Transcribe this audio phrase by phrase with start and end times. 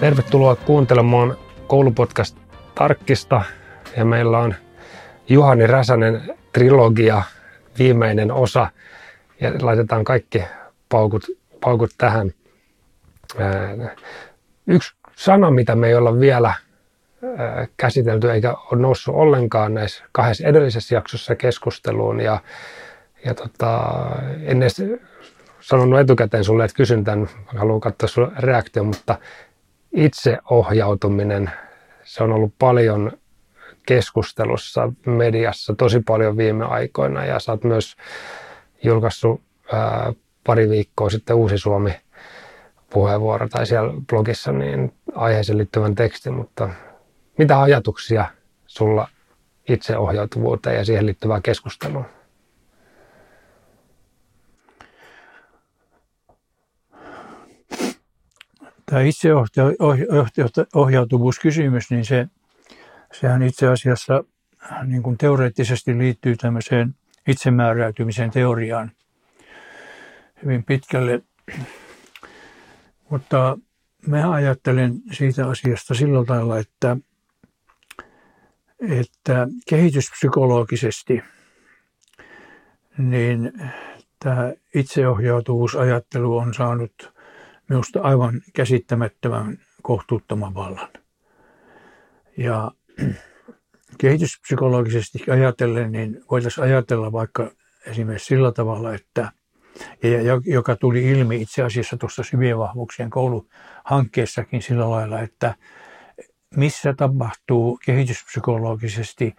[0.00, 1.36] Tervetuloa kuuntelemaan
[1.66, 2.36] koulupodcast
[2.74, 3.42] Tarkkista.
[3.96, 4.54] Ja meillä on
[5.28, 7.22] Juhani Räsänen trilogia,
[7.78, 8.70] viimeinen osa.
[9.40, 10.42] Ja laitetaan kaikki
[10.88, 11.22] paukut,
[11.60, 12.30] paukut tähän.
[14.66, 16.54] Yksi sana, mitä me ei olla vielä
[17.76, 22.20] käsitelty eikä ole noussut ollenkaan näissä kahdessa edellisessä jaksossa keskusteluun.
[22.20, 22.40] Ja,
[23.24, 23.82] ja tota,
[24.42, 24.82] en edes
[25.60, 29.18] sanonut etukäteen sulle, että kysyn tämän, haluan katsoa sun reaktio, mutta
[29.92, 31.50] itseohjautuminen,
[32.04, 33.12] se on ollut paljon
[33.86, 37.96] keskustelussa mediassa tosi paljon viime aikoina ja sä oot myös
[38.82, 39.40] julkaissut
[39.72, 40.12] ää,
[40.46, 41.96] pari viikkoa sitten Uusi Suomi
[42.90, 46.68] puheenvuoro tai siellä blogissa niin aiheeseen liittyvän tekstin, mutta
[47.38, 48.26] mitä ajatuksia
[48.66, 49.08] sulla
[49.68, 52.04] itseohjautuvuuteen ja siihen liittyvään keskusteluun?
[58.90, 62.26] Tämä itseohjautuvuuskysymys, niin se,
[63.12, 64.24] sehän itse asiassa
[64.84, 66.94] niin kuin teoreettisesti liittyy tämmöiseen
[67.28, 68.92] itsemääräytymisen teoriaan
[70.42, 71.22] hyvin pitkälle.
[73.08, 73.58] Mutta
[74.06, 76.96] mä ajattelen siitä asiasta sillä tavalla, että,
[78.80, 81.22] että kehityspsykologisesti
[82.98, 83.52] niin
[84.18, 87.19] tämä itseohjautuvuusajattelu on saanut
[87.70, 90.88] minusta aivan käsittämättömän kohtuuttoman vallan.
[92.36, 92.70] Ja
[94.00, 97.50] kehityspsykologisesti ajatellen, niin voitaisiin ajatella vaikka
[97.86, 99.32] esimerkiksi sillä tavalla, että
[100.02, 105.54] ja joka tuli ilmi itse asiassa tuossa syvien vahvuuksien kouluhankkeessakin sillä lailla, että
[106.56, 109.34] missä tapahtuu kehityspsykologisesti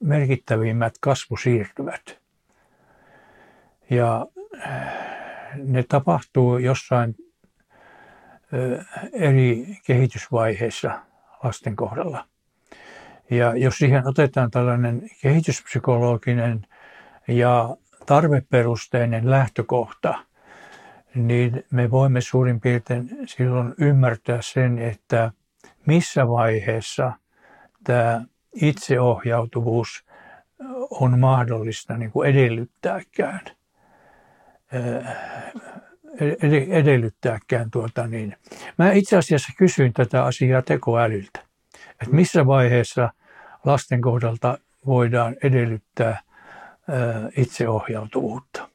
[0.00, 2.20] merkittävimmät kasvusiirtymät.
[3.90, 4.26] Ja
[5.56, 7.14] ne tapahtuu jossain
[9.12, 11.00] eri kehitysvaiheissa
[11.42, 12.24] lasten kohdalla.
[13.30, 16.66] Ja jos siihen otetaan tällainen kehityspsykologinen
[17.28, 17.76] ja
[18.06, 20.14] tarveperusteinen lähtökohta,
[21.14, 25.32] niin me voimme suurin piirtein silloin ymmärtää sen, että
[25.86, 27.12] missä vaiheessa
[27.84, 28.24] tämä
[28.54, 30.04] itseohjautuvuus
[30.90, 33.40] on mahdollista niin kuin edellyttääkään–
[36.70, 37.70] edellyttääkään.
[37.70, 38.36] Tuota, niin.
[38.78, 41.40] Mä itse asiassa kysyin tätä asiaa tekoälyltä,
[41.90, 43.12] että missä vaiheessa
[43.64, 46.20] lasten kohdalta voidaan edellyttää
[47.36, 48.68] itseohjautuvuutta.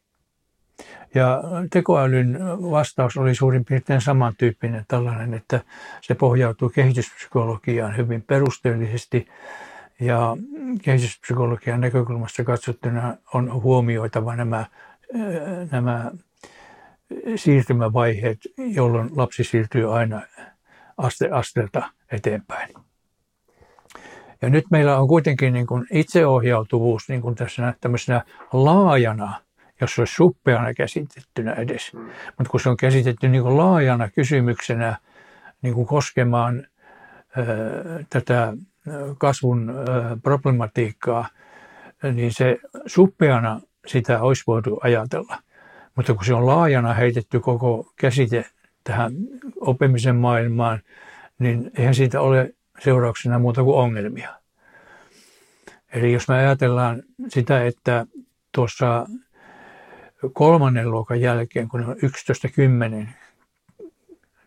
[1.16, 2.40] Ja tekoälyn
[2.72, 5.62] vastaus oli suurin piirtein samantyyppinen tällainen, että
[6.02, 9.28] se pohjautuu kehityspsykologiaan hyvin perusteellisesti
[10.00, 10.38] ja
[10.82, 14.66] kehityspsykologian näkökulmasta katsottuna on huomioitava nämä
[15.72, 16.12] nämä
[17.36, 20.22] siirtymävaiheet, jolloin lapsi siirtyy aina
[20.98, 22.70] aste asteelta eteenpäin.
[24.42, 28.22] Ja nyt meillä on kuitenkin niin kuin itseohjautuvuus niin kuin tässä tämmöisenä
[28.54, 29.42] laajana,
[29.82, 31.94] jos se olisi suppeana käsitettynä edes.
[31.94, 32.00] Mm.
[32.38, 34.98] Mutta kun se on käsitetty niin kuin laajana kysymyksenä
[35.62, 36.68] niin kuin koskemaan
[37.38, 37.46] ää,
[38.10, 38.54] tätä
[39.18, 41.28] kasvun ää, problematiikkaa,
[42.14, 45.38] niin se suppeana sitä olisi voitu ajatella.
[45.96, 48.46] Mutta kun se on laajana heitetty koko käsite
[48.84, 49.14] tähän
[49.60, 50.82] oppimisen maailmaan,
[51.40, 54.30] niin eihän siitä ole seurauksena muuta kuin ongelmia.
[55.94, 58.06] Eli jos me ajatellaan sitä, että
[58.52, 59.08] tuossa
[60.34, 61.96] kolmannen luokan jälkeen, kun on
[63.06, 63.08] 11-10,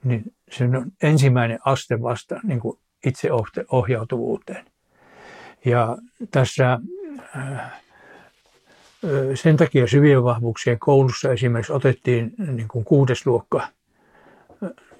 [0.04, 4.64] niin se on ensimmäinen aste vasta niin kuin itseohjautuvuuteen.
[5.64, 5.98] Ja
[6.30, 6.78] tässä
[7.36, 7.82] äh,
[9.34, 13.68] sen takia syvien vahvuuksien koulussa esimerkiksi otettiin niin kuin kuudes luokka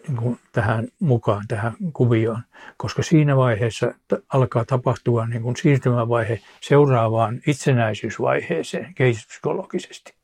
[0.08, 2.42] niin kuin tähän mukaan, tähän kuvioon,
[2.76, 3.94] koska siinä vaiheessa
[4.32, 10.14] alkaa tapahtua niin kuin siirtymävaihe seuraavaan itsenäisyysvaiheeseen kehityspsykologisesti.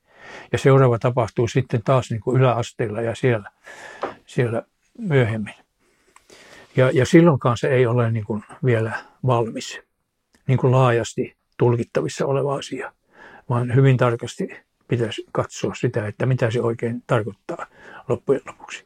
[0.52, 3.50] Ja seuraava tapahtuu sitten taas niin kuin yläasteella ja siellä,
[4.26, 4.62] siellä
[4.98, 5.54] myöhemmin.
[6.76, 8.92] Ja, ja silloinkaan se ei ole niin kuin vielä
[9.26, 9.80] valmis,
[10.46, 12.92] niin kuin laajasti tulkittavissa oleva asia
[13.48, 14.48] vaan hyvin tarkasti
[14.88, 17.66] pitäisi katsoa sitä, että mitä se oikein tarkoittaa
[18.08, 18.84] loppujen lopuksi.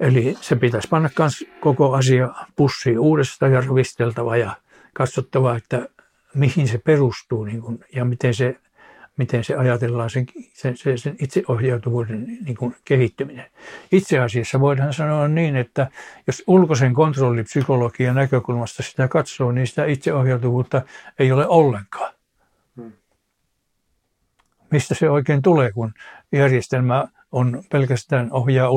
[0.00, 4.56] Eli se pitäisi panna myös koko asia pussiin uudestaan ja ravisteltava ja
[4.92, 5.88] katsottava, että
[6.34, 8.56] mihin se perustuu niin kuin, ja miten se,
[9.16, 13.46] miten se ajatellaan sen, sen, sen, itseohjautuvuuden niin kuin kehittyminen.
[13.92, 15.90] Itse asiassa voidaan sanoa niin, että
[16.26, 20.82] jos ulkoisen kontrollipsykologian näkökulmasta sitä katsoo, niin sitä itseohjautuvuutta
[21.18, 22.14] ei ole ollenkaan
[24.74, 25.94] mistä se oikein tulee, kun
[26.32, 28.70] järjestelmä on pelkästään ohjaa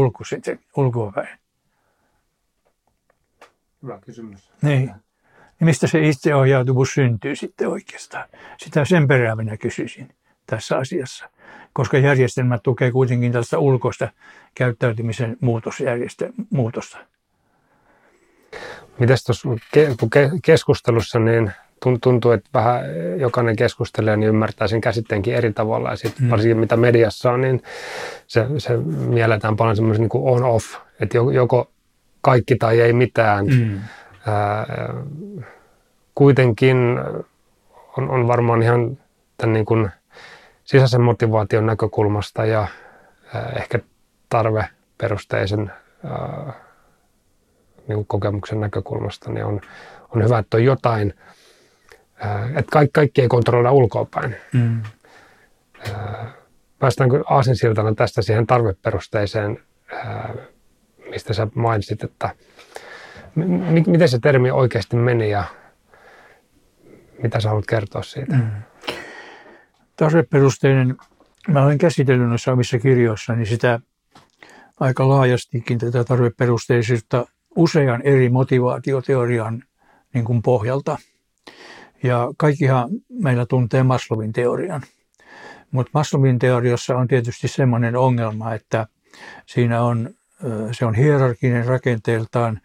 [0.77, 1.39] ulkoapäin.
[3.83, 4.51] Hyvä kysymys.
[4.61, 4.85] Niin.
[4.85, 4.95] niin
[5.59, 8.25] mistä se itseohjautuvuus syntyy sitten oikeastaan?
[8.57, 10.09] Sitä sen perään minä kysyisin
[10.45, 11.29] tässä asiassa.
[11.73, 14.09] Koska järjestelmä tukee kuitenkin tällaista ulkoista
[14.55, 15.37] käyttäytymisen
[16.49, 16.97] muutosta.
[18.99, 19.49] Mites tuossa
[20.43, 21.51] keskustelussa, niin
[22.01, 22.81] tuntuu, että vähän
[23.17, 25.89] jokainen keskustelee, niin ymmärtää sen käsitteenkin eri tavalla.
[25.89, 26.29] Ja sitten mm.
[26.31, 27.63] varsinkin mitä mediassa on, niin
[28.27, 28.77] se, se
[29.07, 31.71] mielletään paljon semmoisen niin on-off, että joko
[32.21, 33.45] kaikki tai ei mitään.
[33.45, 33.79] Mm.
[34.25, 34.65] Ää,
[36.15, 36.77] kuitenkin
[37.97, 38.97] on, on varmaan ihan
[39.37, 39.89] tämän niin kuin
[40.63, 42.67] sisäisen motivaation näkökulmasta ja
[43.33, 43.79] ää, ehkä
[44.29, 45.71] tarveperusteisen
[46.05, 46.53] ää,
[47.87, 49.61] niin kokemuksen näkökulmasta, niin on,
[50.15, 51.13] on hyvä, että on jotain,
[52.49, 54.35] että kaikki, kaikki ei kontrolloida ulkoapäin.
[54.53, 54.81] Mm.
[56.79, 59.59] Päästäänkö aasinsiltana tästä siihen tarveperusteiseen,
[61.09, 62.29] mistä sä mainitsit, että
[63.35, 65.43] m- miten se termi oikeasti meni ja
[67.23, 68.35] mitä sä haluat kertoa siitä?
[68.35, 68.51] Mm.
[69.95, 70.95] Tarveperusteinen,
[71.47, 73.79] mä olen käsitellyt noissa omissa kirjoissani sitä
[74.79, 77.25] aika laajastikin tätä tarveperusteisuutta
[77.55, 79.63] usean eri motivaatioteorian
[80.13, 80.97] niin kuin pohjalta.
[82.03, 84.81] Ja kaikkihan meillä tuntee Maslowin teorian.
[85.71, 88.87] Mutta Maslowin teoriassa on tietysti semmoinen ongelma, että
[89.45, 90.09] siinä on,
[90.71, 92.61] se on hierarkinen rakenteeltaan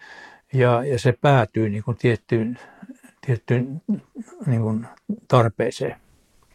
[0.52, 2.58] ja, ja se päätyy niin kuin tiettyyn,
[3.26, 3.82] tiettyyn
[4.46, 4.86] niin kuin
[5.28, 5.96] tarpeeseen.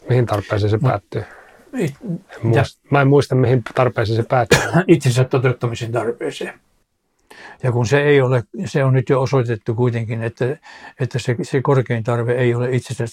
[0.10, 1.24] Mihin tarpeeseen se päättyy?
[1.78, 4.60] It, en muista, mä en muista, mihin tarpeeseen se päättyy.
[4.88, 6.60] Itsensä toteuttamisen tarpeeseen.
[7.64, 10.58] Ja kun se ei ole, se on nyt jo osoitettu kuitenkin, että,
[11.00, 13.06] että se, se korkein tarve ei ole itsensä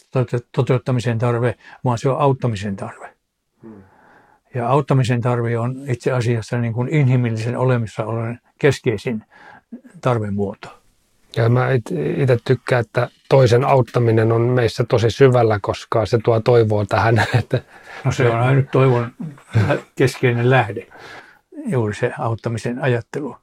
[0.52, 1.54] toteuttamisen tarve,
[1.84, 3.14] vaan se on auttamisen tarve.
[3.62, 3.82] Hmm.
[4.54, 9.24] Ja auttamisen tarve on itse asiassa niin kuin inhimillisen olemassaolon keskeisin
[10.00, 10.84] tarvemuoto.
[11.36, 11.70] Ja mä
[12.16, 17.18] itse tykkään, että toisen auttaminen on meissä tosi syvällä, koska se tuo toivoa tähän.
[17.38, 17.62] Että
[18.04, 19.12] no se on aina toivon
[19.96, 20.86] keskeinen lähde,
[21.66, 23.36] juuri se auttamisen ajattelu.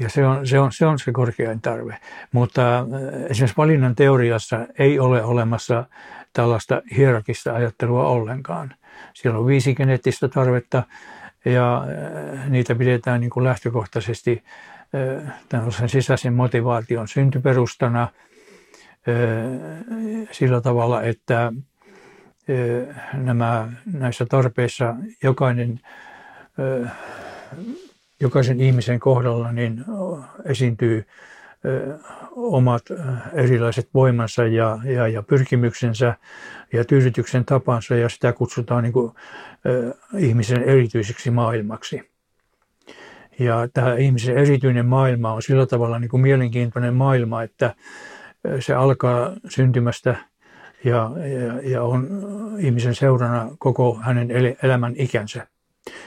[0.00, 1.98] Ja se on se, on, se, on se korkein tarve.
[2.32, 2.84] Mutta äh,
[3.30, 5.84] esimerkiksi valinnan teoriassa ei ole olemassa
[6.32, 8.74] tällaista hierarkista ajattelua ollenkaan.
[9.14, 10.82] Siellä on viisi geneettistä tarvetta
[11.44, 14.44] ja äh, niitä pidetään niin kuin lähtökohtaisesti
[15.24, 18.08] äh, tällaisen sisäisen motivaation syntyperustana
[20.32, 21.52] sillä tavalla, että
[23.12, 25.80] nämä, näissä tarpeissa jokainen
[28.24, 29.84] jokaisen ihmisen kohdalla niin
[30.44, 31.06] esiintyy
[32.36, 32.82] omat
[33.32, 36.14] erilaiset voimansa ja, ja, ja pyrkimyksensä
[36.72, 39.12] ja tyydytyksen tapansa ja sitä kutsutaan niin kuin,
[40.18, 42.10] ihmisen erityiseksi maailmaksi.
[43.38, 47.74] Ja tämä ihmisen erityinen maailma on sillä tavalla niin kuin mielenkiintoinen maailma, että
[48.60, 50.16] se alkaa syntymästä
[50.84, 51.10] ja,
[51.44, 52.08] ja, ja on
[52.58, 54.28] ihmisen seurana koko hänen
[54.62, 55.46] elämän ikänsä.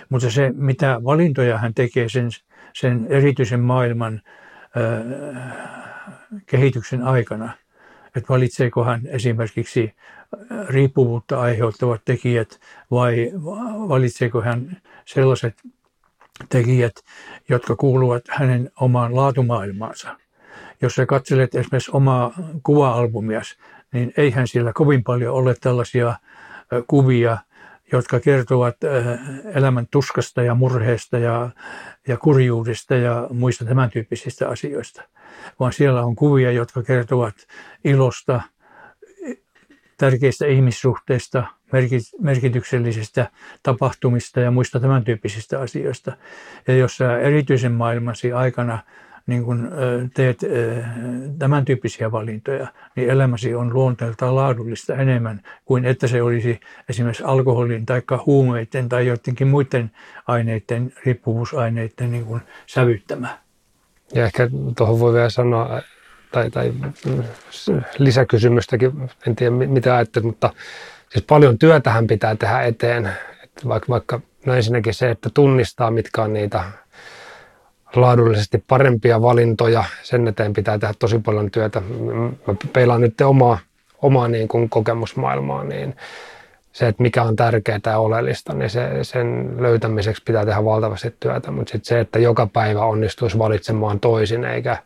[0.09, 2.29] Mutta se, mitä valintoja hän tekee sen,
[2.73, 4.21] sen erityisen maailman
[4.77, 6.13] äh,
[6.45, 7.53] kehityksen aikana,
[8.15, 9.93] että valitseeko hän esimerkiksi
[10.69, 12.59] riippuvuutta aiheuttavat tekijät
[12.91, 13.31] vai
[13.89, 15.55] valitseeko hän sellaiset
[16.49, 16.95] tekijät,
[17.49, 20.17] jotka kuuluvat hänen omaan laatumaailmaansa.
[20.81, 23.57] Jos sä katselet esimerkiksi omaa kuva-albumias,
[23.93, 26.15] niin eihän siellä kovin paljon ole tällaisia
[26.87, 27.37] kuvia,
[27.91, 29.19] jotka kertovat äh,
[29.55, 31.49] elämän tuskasta ja murheesta ja,
[32.07, 35.03] ja kurjuudesta ja muista tämän tyyppisistä asioista.
[35.59, 37.35] Vaan siellä on kuvia, jotka kertovat
[37.83, 38.41] ilosta,
[39.97, 41.43] tärkeistä ihmissuhteista,
[42.19, 43.31] merkityksellisistä
[43.63, 46.17] tapahtumista ja muista tämän tyyppisistä asioista.
[46.67, 48.79] Ja jos erityisen maailmasi aikana
[49.27, 49.71] niin kun
[50.13, 50.37] teet
[51.39, 57.85] tämän tyyppisiä valintoja, niin elämäsi on luonteeltaan laadullista enemmän kuin että se olisi esimerkiksi alkoholin
[57.85, 59.91] tai huumeiden tai joidenkin muiden
[60.27, 63.37] aineiden, riippuvuusaineiden niin kuin sävyttämä.
[64.13, 65.81] Ja ehkä tuohon voi vielä sanoa,
[66.31, 66.73] tai, tai
[67.97, 68.91] lisäkysymystäkin,
[69.27, 70.53] en tiedä mitä ajattelet, mutta
[71.09, 73.05] siis paljon työtähän pitää tehdä eteen.
[73.43, 76.63] Että vaikka, vaikka no ensinnäkin se, että tunnistaa, mitkä on niitä
[78.01, 79.83] laadullisesti parempia valintoja.
[80.03, 81.81] Sen eteen pitää tehdä tosi paljon työtä.
[82.47, 83.59] Mä peilaan nyt omaa,
[84.01, 85.95] omaa niin kuin kokemusmaailmaa, niin
[86.71, 91.51] se, että mikä on tärkeää ja oleellista, niin se, sen löytämiseksi pitää tehdä valtavasti työtä.
[91.51, 94.77] Mutta sitten se, että joka päivä onnistuisi valitsemaan toisin eikä,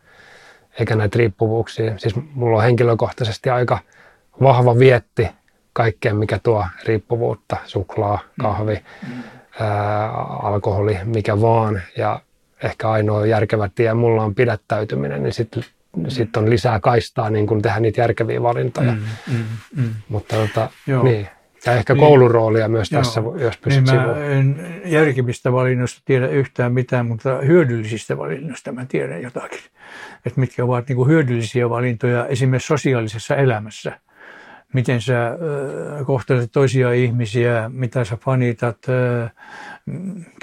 [0.80, 1.94] eikä näitä riippuvuuksia.
[1.98, 3.80] Siis mulla on henkilökohtaisesti aika
[4.41, 5.27] vahva vietti
[5.74, 8.75] kaikkeen, mikä tuo riippuvuutta, suklaa, kahvi,
[9.08, 9.24] mm.
[9.60, 10.12] ää,
[10.44, 11.82] alkoholi, mikä vaan.
[11.98, 12.22] Ja
[12.63, 15.63] ehkä ainoa järkevä tie mulla on pidättäytyminen, niin sitten
[16.08, 18.91] sitten on lisää kaistaa niin kun tehdä niitä järkeviä valintoja.
[18.91, 19.44] Mm, mm,
[19.75, 19.89] mm.
[20.10, 20.70] Mutta tota,
[21.03, 21.27] niin.
[21.65, 26.27] Ja ehkä niin, kouluroolia myös joo, tässä, jos pystyt niin mä en järkevistä valinnoista tiedä
[26.27, 29.60] yhtään mitään, mutta hyödyllisistä valinnoista mä tiedän jotakin.
[30.25, 34.00] Että mitkä ovat niin hyödyllisiä valintoja esimerkiksi sosiaalisessa elämässä.
[34.74, 35.36] Miten sä äh,
[36.06, 39.32] kohtelet toisia ihmisiä, mitä sä fanitat, äh,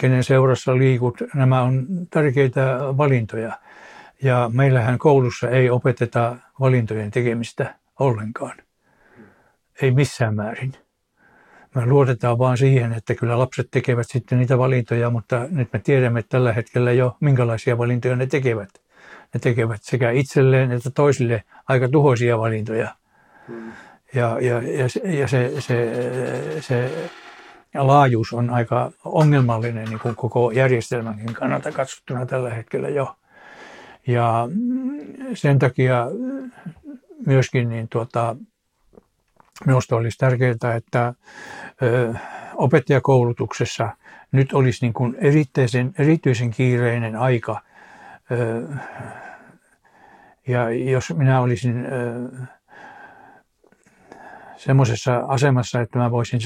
[0.00, 1.22] kenen seurassa liikut.
[1.34, 3.58] Nämä on tärkeitä valintoja.
[4.22, 8.56] Ja meillähän koulussa ei opeteta valintojen tekemistä ollenkaan.
[9.82, 10.72] Ei missään määrin.
[11.74, 16.22] Me luotetaan vaan siihen, että kyllä lapset tekevät sitten niitä valintoja, mutta nyt me tiedämme
[16.22, 18.68] tällä hetkellä jo, minkälaisia valintoja ne tekevät.
[19.34, 22.94] Ne tekevät sekä itselleen että toisille aika tuhoisia valintoja.
[23.48, 23.72] Hmm.
[24.14, 25.92] Ja, ja, ja, se, ja se, se,
[26.60, 26.90] se
[27.74, 33.16] laajuus on aika ongelmallinen niin kuin koko järjestelmänkin kannalta katsottuna tällä hetkellä jo.
[34.06, 34.48] Ja
[35.34, 36.06] sen takia
[37.26, 38.36] myöskin niin tuota,
[39.66, 41.14] minusta olisi tärkeää, että
[42.54, 43.88] opettajakoulutuksessa
[44.32, 47.60] nyt olisi niin kuin erityisen, erityisen kiireinen aika.
[50.48, 51.86] Ja jos minä olisin
[54.58, 56.40] semmoisessa asemassa, että mä voisin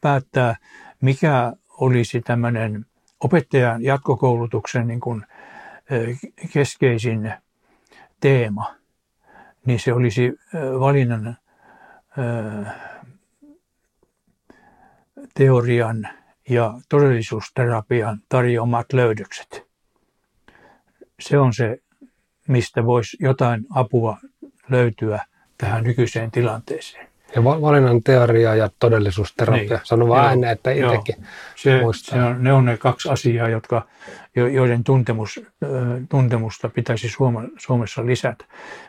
[0.00, 0.56] päättää,
[1.00, 2.86] mikä olisi tämmöinen
[3.20, 5.26] opettajan jatkokoulutuksen niin kuin
[6.52, 7.32] keskeisin
[8.20, 8.74] teema,
[9.66, 10.32] niin se olisi
[10.80, 11.36] valinnan
[15.34, 16.08] teorian
[16.48, 19.66] ja todellisuusterapian tarjoamat löydökset.
[21.20, 21.78] Se on se,
[22.48, 24.18] mistä voisi jotain apua
[24.68, 25.24] löytyä
[25.58, 27.09] tähän nykyiseen tilanteeseen.
[27.36, 29.76] Ja valinnan teoria ja todellisuusterapia.
[29.76, 29.80] Niin.
[29.82, 31.14] Sano vaan aina, että itsekin
[31.56, 32.18] se, muistaa.
[32.18, 33.86] Se on, ne on ne kaksi asiaa, jotka,
[34.34, 35.40] joiden tuntemus,
[36.08, 37.08] tuntemusta pitäisi
[37.58, 38.44] Suomessa lisätä.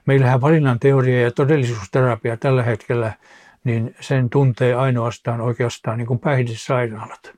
[0.06, 3.14] Meillähän valinnan teoria ja todellisuusterapia tällä hetkellä,
[3.64, 7.34] niin sen tuntee ainoastaan oikeastaan niin kuin päihdesairaalat.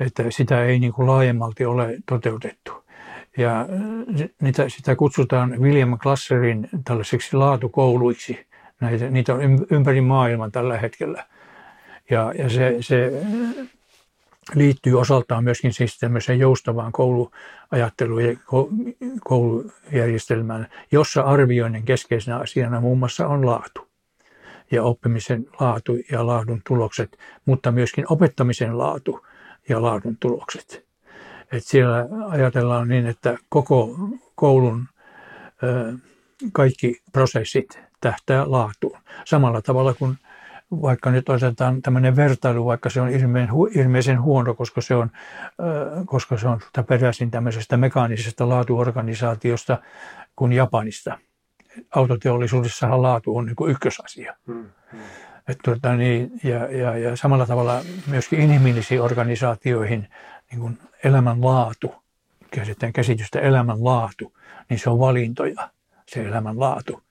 [0.00, 2.84] Että sitä ei niin kuin laajemmalti ole toteutettu.
[3.38, 3.66] Ja
[4.40, 8.38] niitä, sitä kutsutaan William Glasserin tällaiseksi laatukouluiksi–
[8.80, 9.40] Näitä, niitä on
[9.70, 11.24] ympäri maailman tällä hetkellä.
[12.10, 13.12] Ja, ja se, se
[14.54, 18.36] liittyy osaltaan myöskin siis tämmöiseen joustavaan kouluajatteluun ja
[19.24, 23.88] koulujärjestelmään, jossa arvioinnin keskeisenä asiana muun muassa on laatu
[24.70, 29.26] ja oppimisen laatu ja laadun tulokset, mutta myöskin opettamisen laatu
[29.68, 30.86] ja laadun tulokset.
[31.52, 33.96] Et siellä ajatellaan niin, että koko
[34.34, 34.88] koulun
[36.52, 38.98] kaikki prosessit tähtää laatuun.
[39.24, 40.18] Samalla tavalla kuin
[40.70, 43.08] vaikka nyt otetaan tämmöinen vertailu, vaikka se on
[43.74, 45.10] ilmeisen huono, koska se on,
[46.06, 49.78] koska se on peräisin tämmöisestä mekaanisesta laatuorganisaatiosta
[50.36, 51.18] kuin Japanista.
[51.94, 54.36] Autoteollisuudessahan laatu on niin kuin ykkösasia.
[54.46, 55.00] Hmm, hmm.
[55.48, 60.08] Et tuota, niin, ja, ja, ja samalla tavalla myöskin inhimillisiin organisaatioihin
[60.50, 61.94] niin kuin elämänlaatu,
[62.50, 64.32] käsitetään käsitystä elämänlaatu,
[64.68, 65.70] niin se on valintoja,
[66.08, 67.05] se elämänlaatu.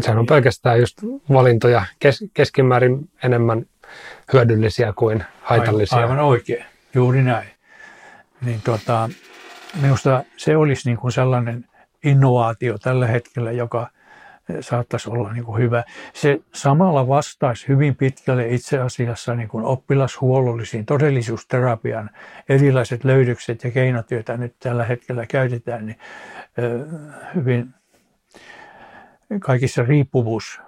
[0.00, 0.98] Sehän on pelkästään just
[1.32, 3.66] valintoja kes, keskimäärin enemmän
[4.32, 5.98] hyödyllisiä kuin haitallisia.
[5.98, 7.48] Aivan, aivan oikein, juuri näin.
[8.44, 9.10] Niin tuota,
[9.82, 11.64] minusta se olisi niin kuin sellainen
[12.04, 13.90] innovaatio tällä hetkellä, joka
[14.60, 15.84] saattaisi olla niin kuin hyvä.
[16.12, 22.10] Se samalla vastaisi hyvin pitkälle itse asiassa niin kuin oppilashuollollisiin todellisuusterapian
[22.48, 25.98] erilaiset löydökset ja keinot, joita nyt tällä hetkellä käytetään, niin
[27.34, 27.74] hyvin
[29.38, 30.60] kaikissa riippuvuus,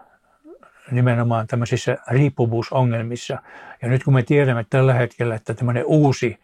[0.91, 3.39] nimenomaan tämmöisissä riippuvuusongelmissa.
[3.83, 6.39] Ja nyt kun me tiedämme tällä hetkellä, että tämmöinen uusi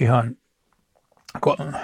[0.00, 0.36] ihan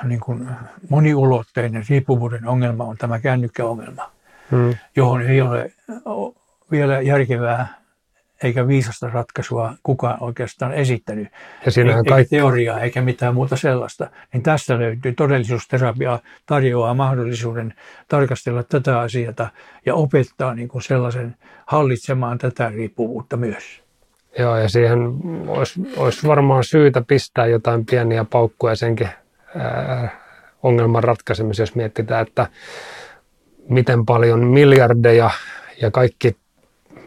[0.04, 0.48] niin kuin
[0.88, 4.10] moniulotteinen riippuvuuden ongelma on tämä kännykkäongelma,
[4.50, 4.74] hmm.
[4.96, 5.72] johon ei ole
[6.70, 7.85] vielä järkevää
[8.42, 11.28] eikä viisasta ratkaisua kukaan oikeastaan esittänyt,
[11.64, 12.36] ja siinähän eikä kaikki...
[12.36, 17.74] teoriaa eikä mitään muuta sellaista, niin tästä löytyy todellisuusterapia tarjoaa mahdollisuuden
[18.08, 19.50] tarkastella tätä asiaa
[19.86, 23.82] ja opettaa niin kuin sellaisen hallitsemaan tätä riippuvuutta myös.
[24.38, 24.98] Joo, ja siihen
[25.46, 29.08] olisi, olisi varmaan syytä pistää jotain pieniä paukkuja senkin
[29.56, 30.08] ää,
[30.62, 32.46] ongelman ratkaisemisessa, jos mietitään, että
[33.68, 35.30] miten paljon miljardeja
[35.82, 36.36] ja kaikki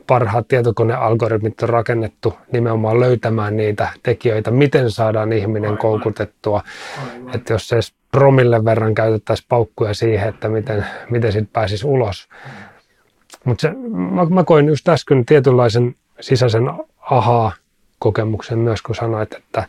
[0.07, 5.77] parhaat tietokonealgoritmit on rakennettu nimenomaan löytämään niitä tekijöitä, miten saadaan ihminen Aivan.
[5.77, 6.63] koukutettua.
[7.13, 7.35] Aivan.
[7.35, 12.27] Että jos se edes promille verran käytettäisiin paukkuja siihen, että miten, miten siitä pääsisi ulos.
[13.43, 19.63] Mutta mä, mä koin just äsken tietynlaisen sisäisen ahaa-kokemuksen myös, kun sanoit, että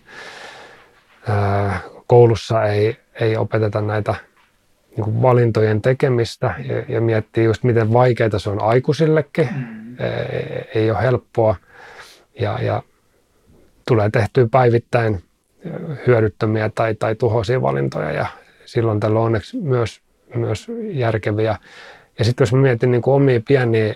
[1.28, 4.14] ää, koulussa ei, ei opeteta näitä
[4.96, 9.48] niin kuin valintojen tekemistä ja, ja miettii just miten vaikeita se on aikuisillekin.
[9.56, 9.96] Mm.
[10.74, 11.56] Ei ole helppoa
[12.40, 12.82] ja, ja
[13.88, 15.22] tulee tehtyä päivittäin
[16.06, 18.26] hyödyttömiä tai, tai tuhoisia valintoja ja
[18.64, 20.00] silloin tällä on onneksi myös,
[20.34, 21.56] myös järkeviä.
[22.18, 23.94] Ja sitten jos mä mietin niin kuin omia pieniä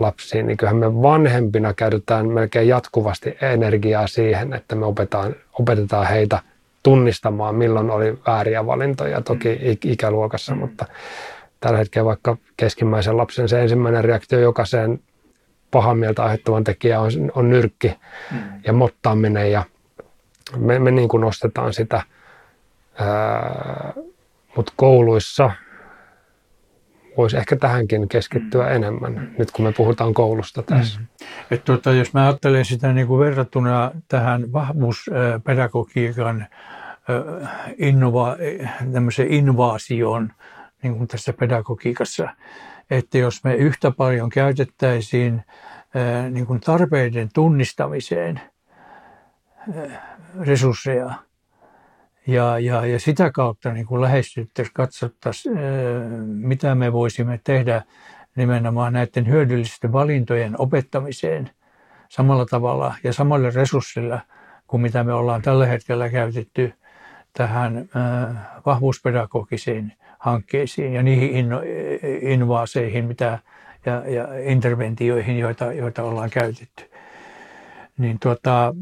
[0.00, 6.40] lapsia, niin kyllähän me vanhempina käytetään melkein jatkuvasti energiaa siihen, että me opetetaan, opetetaan heitä
[6.82, 9.90] tunnistamaan, milloin oli vääriä valintoja, toki mm.
[9.90, 10.58] ikäluokassa, mm.
[10.58, 10.86] mutta
[11.60, 15.00] tällä hetkellä vaikka keskimmäisen lapsen se ensimmäinen reaktio jokaiseen
[15.70, 17.94] pahan mieltä aiheuttavan tekijä on, on nyrkki
[18.30, 18.38] mm.
[18.64, 19.64] ja mottaaminen ja
[20.56, 22.02] me, me niin kuin nostetaan sitä,
[24.56, 25.50] mutta kouluissa
[27.16, 28.72] voisi ehkä tähänkin keskittyä mm.
[28.72, 31.00] enemmän, nyt kun me puhutaan koulusta tässä.
[31.00, 31.06] Mm.
[31.50, 36.46] Et tuota, jos mä ajattelen sitä niin kuin verrattuna tähän vahvuuspedagogiikan
[37.78, 38.36] innova,
[39.28, 40.32] invaasioon
[40.82, 42.28] niin kuin tässä pedagogiikassa,
[42.90, 45.42] että jos me yhtä paljon käytettäisiin
[46.30, 48.40] niin kuin tarpeiden tunnistamiseen
[50.40, 51.14] resursseja
[52.26, 55.58] ja, ja, ja sitä kautta niin kuin lähestyttäisiin, katsottaisiin,
[56.26, 57.82] mitä me voisimme tehdä
[58.36, 61.50] nimenomaan näiden hyödyllisten valintojen opettamiseen
[62.08, 64.20] samalla tavalla ja samalla resurssilla
[64.66, 66.72] kuin mitä me ollaan tällä hetkellä käytetty
[67.32, 67.88] tähän
[68.66, 71.60] vahvuuspedagogisiin hankkeisiin ja niihin inno,
[72.20, 73.38] innovaaseihin mitä,
[73.86, 76.90] ja, ja interventioihin, joita, joita ollaan käytetty.
[77.98, 78.74] Niin tuota,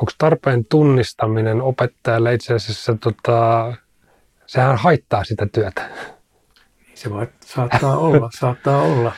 [0.00, 3.72] Onko tarpeen tunnistaminen opettajalle itse asiassa, tota,
[4.46, 5.90] sehän haittaa sitä työtä?
[6.94, 9.12] Se voi, saattaa olla, saattaa olla.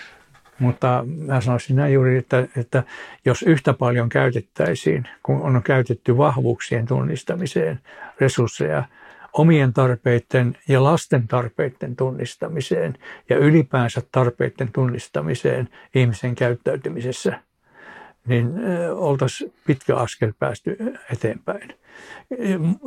[0.59, 2.83] Mutta mä sanoisin näin juuri, että, että
[3.25, 7.81] jos yhtä paljon käytettäisiin, kun on käytetty vahvuuksien tunnistamiseen
[8.21, 8.85] resursseja,
[9.33, 17.41] omien tarpeiden ja lasten tarpeiden tunnistamiseen ja ylipäänsä tarpeiden tunnistamiseen ihmisen käyttäytymisessä,
[18.27, 18.53] niin
[18.95, 20.77] oltaisiin pitkä askel päästy
[21.13, 21.75] eteenpäin.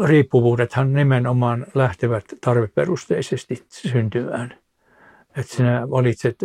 [0.06, 4.58] Riippuvuudethan nimenomaan lähtevät tarveperusteisesti syntymään.
[5.38, 6.36] Että sinä valitset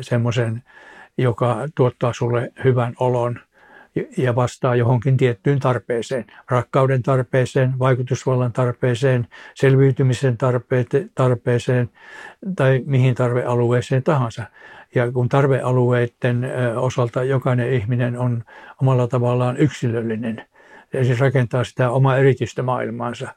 [0.00, 0.62] semmoisen,
[1.18, 3.40] joka tuottaa sulle hyvän olon–
[4.16, 10.38] ja vastaa johonkin tiettyyn tarpeeseen, rakkauden tarpeeseen, vaikutusvallan tarpeeseen, selviytymisen
[11.14, 11.90] tarpeeseen
[12.56, 14.42] tai mihin tarvealueeseen tahansa.
[14.94, 18.44] Ja kun tarvealueiden osalta jokainen ihminen on
[18.82, 20.46] omalla tavallaan yksilöllinen,
[20.92, 23.28] ja siis rakentaa sitä omaa erityistä maailmaansa.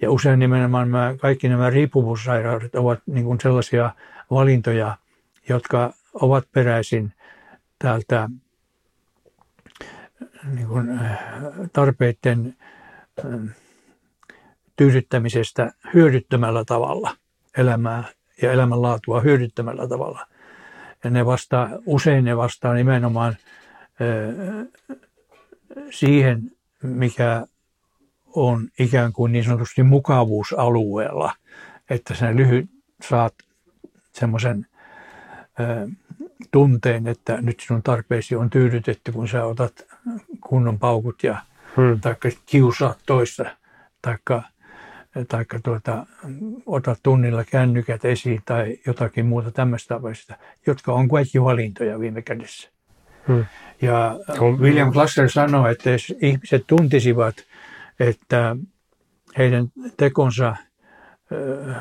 [0.00, 3.90] Ja usein nimenomaan nämä, kaikki nämä riippuvuussairaudet ovat niin kuin sellaisia
[4.30, 4.96] valintoja,
[5.48, 7.12] jotka ovat peräisin
[7.78, 8.28] täältä
[10.54, 11.18] niin kuin äh,
[11.72, 12.56] tarpeiden
[13.24, 13.46] ähm,
[14.76, 17.16] tyydyttämisestä hyödyttämällä tavalla
[17.58, 18.04] elämää
[18.42, 20.26] ja elämänlaatua hyödyttämällä tavalla.
[21.04, 23.36] Ja ne vastaa, usein ne vastaa nimenomaan
[24.00, 24.66] äh,
[25.90, 26.50] siihen,
[26.82, 27.46] mikä
[28.34, 31.34] on ikään kuin niin sanotusti mukavuusalueella,
[31.90, 32.70] että sinä lyhyt
[33.08, 33.34] saat
[34.12, 34.66] semmoisen
[35.60, 35.88] äh,
[36.50, 39.86] tunteen, että nyt sinun tarpeesi on tyydytetty, kun sä otat
[40.40, 41.38] kunnon paukut ja
[41.76, 42.00] hmm.
[42.00, 43.56] taikka kiusaat toista,
[44.02, 44.42] taikka,
[45.28, 46.06] taikka tuota,
[46.66, 50.34] otat tunnilla kännykät esiin tai jotakin muuta tämmöistä tapaista,
[50.66, 52.70] jotka on kaikki valintoja viime kädessä.
[53.28, 53.44] Hmm.
[53.82, 54.18] Ja
[54.58, 57.36] William Glasser sanoi, että jos ihmiset tuntisivat,
[58.00, 58.56] että
[59.38, 60.56] heidän tekonsa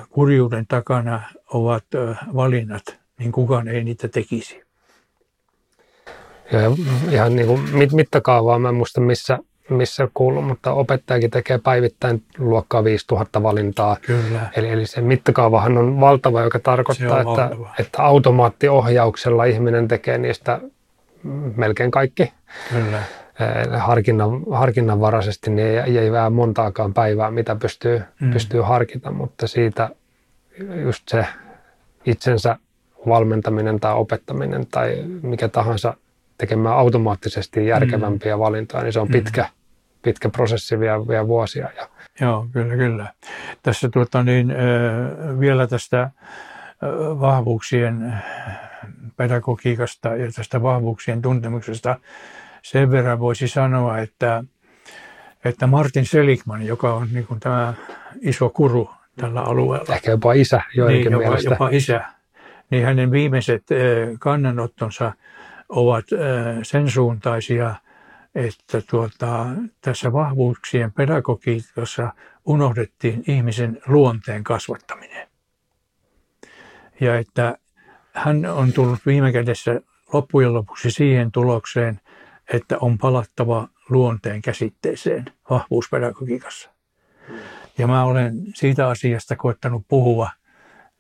[0.09, 1.21] kurjuuden takana
[1.53, 1.85] ovat
[2.35, 4.63] valinnat, niin kukaan ei niitä tekisi.
[6.51, 6.59] Ja
[7.11, 7.61] ihan niin kuin
[7.93, 13.97] mittakaavaa, mä en muista missä, missä kuuluu, mutta opettajakin tekee päivittäin luokkaa 5000 valintaa.
[14.01, 14.49] Kyllä.
[14.55, 20.61] Eli, eli se mittakaavahan on valtava, joka tarkoittaa, että, että automaattiohjauksella ihminen tekee niistä
[21.55, 22.33] melkein kaikki.
[22.69, 23.03] Kyllä.
[23.77, 28.33] Harkinnan, harkinnanvaraisesti niin ei, ei vähän montaakaan päivää, mitä pystyy, mm.
[28.33, 29.89] pystyy harkita, mutta siitä
[30.83, 31.25] just se
[32.05, 32.57] itsensä
[33.07, 35.93] valmentaminen tai opettaminen tai mikä tahansa
[36.41, 38.39] tekemään automaattisesti järkevämpiä mm.
[38.39, 39.11] valintoja, niin se on mm.
[39.11, 39.49] pitkä, mm.
[40.01, 41.69] pitkä prosessi vielä, vielä vuosia.
[41.75, 41.87] Ja...
[42.21, 43.13] Joo, kyllä, kyllä.
[43.63, 44.53] Tässä tuota, niin,
[45.39, 46.09] vielä tästä
[47.19, 48.13] vahvuuksien
[49.17, 51.99] pedagogiikasta ja tästä vahvuuksien tuntemuksesta
[52.61, 54.43] sen verran voisi sanoa, että,
[55.45, 57.73] että Martin Seligman, joka on niin kuin tämä
[58.21, 59.95] iso kuru tällä alueella.
[59.95, 61.49] Ehkä jopa isä joidenkin niin, jopa, mielestä.
[61.49, 62.01] jopa isä.
[62.69, 63.63] Niin hänen viimeiset
[64.19, 65.13] kannanottonsa
[65.71, 66.05] ovat
[66.63, 67.75] sen suuntaisia,
[68.35, 69.45] että tuota,
[69.81, 72.13] tässä vahvuuksien pedagogiikassa
[72.45, 75.27] unohdettiin ihmisen luonteen kasvattaminen.
[76.99, 77.57] ja että
[78.13, 79.81] hän on tullut viime kädessä
[80.13, 81.99] loppujen lopuksi siihen tulokseen,
[82.53, 86.69] että on palattava luonteen käsitteeseen vahvuuspedagogiikassa.
[87.77, 90.29] Ja mä olen siitä asiasta koettanut puhua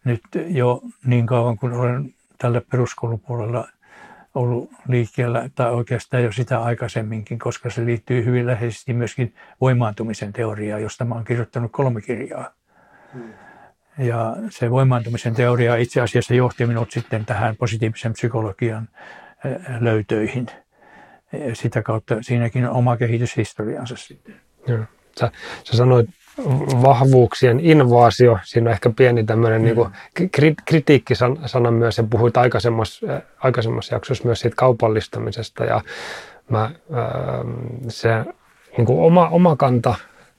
[0.05, 3.67] nyt jo niin kauan, kun olen tällä peruskoulupuolella
[4.33, 10.81] ollut liikkeellä, tai oikeastaan jo sitä aikaisemminkin, koska se liittyy hyvin läheisesti myöskin voimaantumisen teoriaan,
[10.81, 12.53] josta mä olen kirjoittanut kolme kirjaa.
[13.13, 13.33] Hmm.
[13.97, 18.89] Ja se voimaantumisen teoria itse asiassa johti minut sitten tähän positiivisen psykologian
[19.79, 20.47] löytöihin.
[21.53, 24.35] Sitä kautta siinäkin on oma kehityshistoriansa sitten.
[24.67, 24.85] Joo.
[25.19, 25.31] Sä,
[25.63, 26.09] sä sanoit
[26.81, 29.65] vahvuuksien invaasio, siinä on ehkä pieni tämmöinen mm.
[29.65, 33.07] niin kritiikkisana myös, ja puhuit aikaisemmassa,
[33.39, 35.81] aikaisemmassa jaksossa myös siitä kaupallistamisesta, ja
[36.49, 36.71] mä,
[37.87, 38.09] se
[38.77, 39.95] niin kuin oma, oma kanta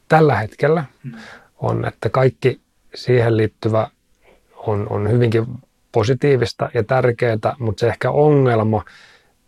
[0.09, 1.13] tällä hetkellä mm.
[1.59, 2.61] on, että kaikki
[2.95, 3.89] siihen liittyvä
[4.57, 5.47] on, on hyvinkin
[5.93, 8.85] positiivista ja tärkeää, mutta se ehkä ongelma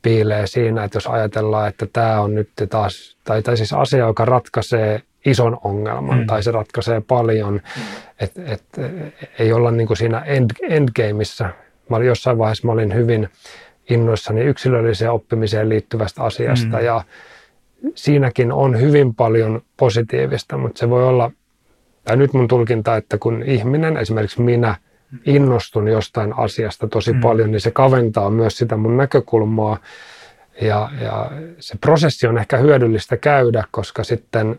[0.02, 4.24] piilee siinä, että jos ajatellaan, että tämä on nyt taas, tai, tai siis asia, joka
[4.24, 6.26] ratkaisee ison ongelman mm.
[6.26, 7.82] tai se ratkaisee paljon, mm.
[8.20, 8.62] että et,
[9.38, 11.48] ei olla niin kuin siinä end, endgameissa.
[11.90, 13.28] Mä olin jossain vaiheessa mä olin hyvin
[13.90, 16.84] innoissani yksilölliseen oppimiseen liittyvästä asiasta mm.
[16.84, 17.04] ja
[17.94, 21.30] siinäkin on hyvin paljon positiivista, mutta se voi olla,
[22.04, 24.76] tai nyt mun tulkinta, että kun ihminen, esimerkiksi minä,
[25.26, 27.20] innostun jostain asiasta tosi mm.
[27.20, 29.78] paljon, niin se kaventaa myös sitä mun näkökulmaa.
[30.60, 34.58] Ja, ja se prosessi on ehkä hyödyllistä käydä, koska sitten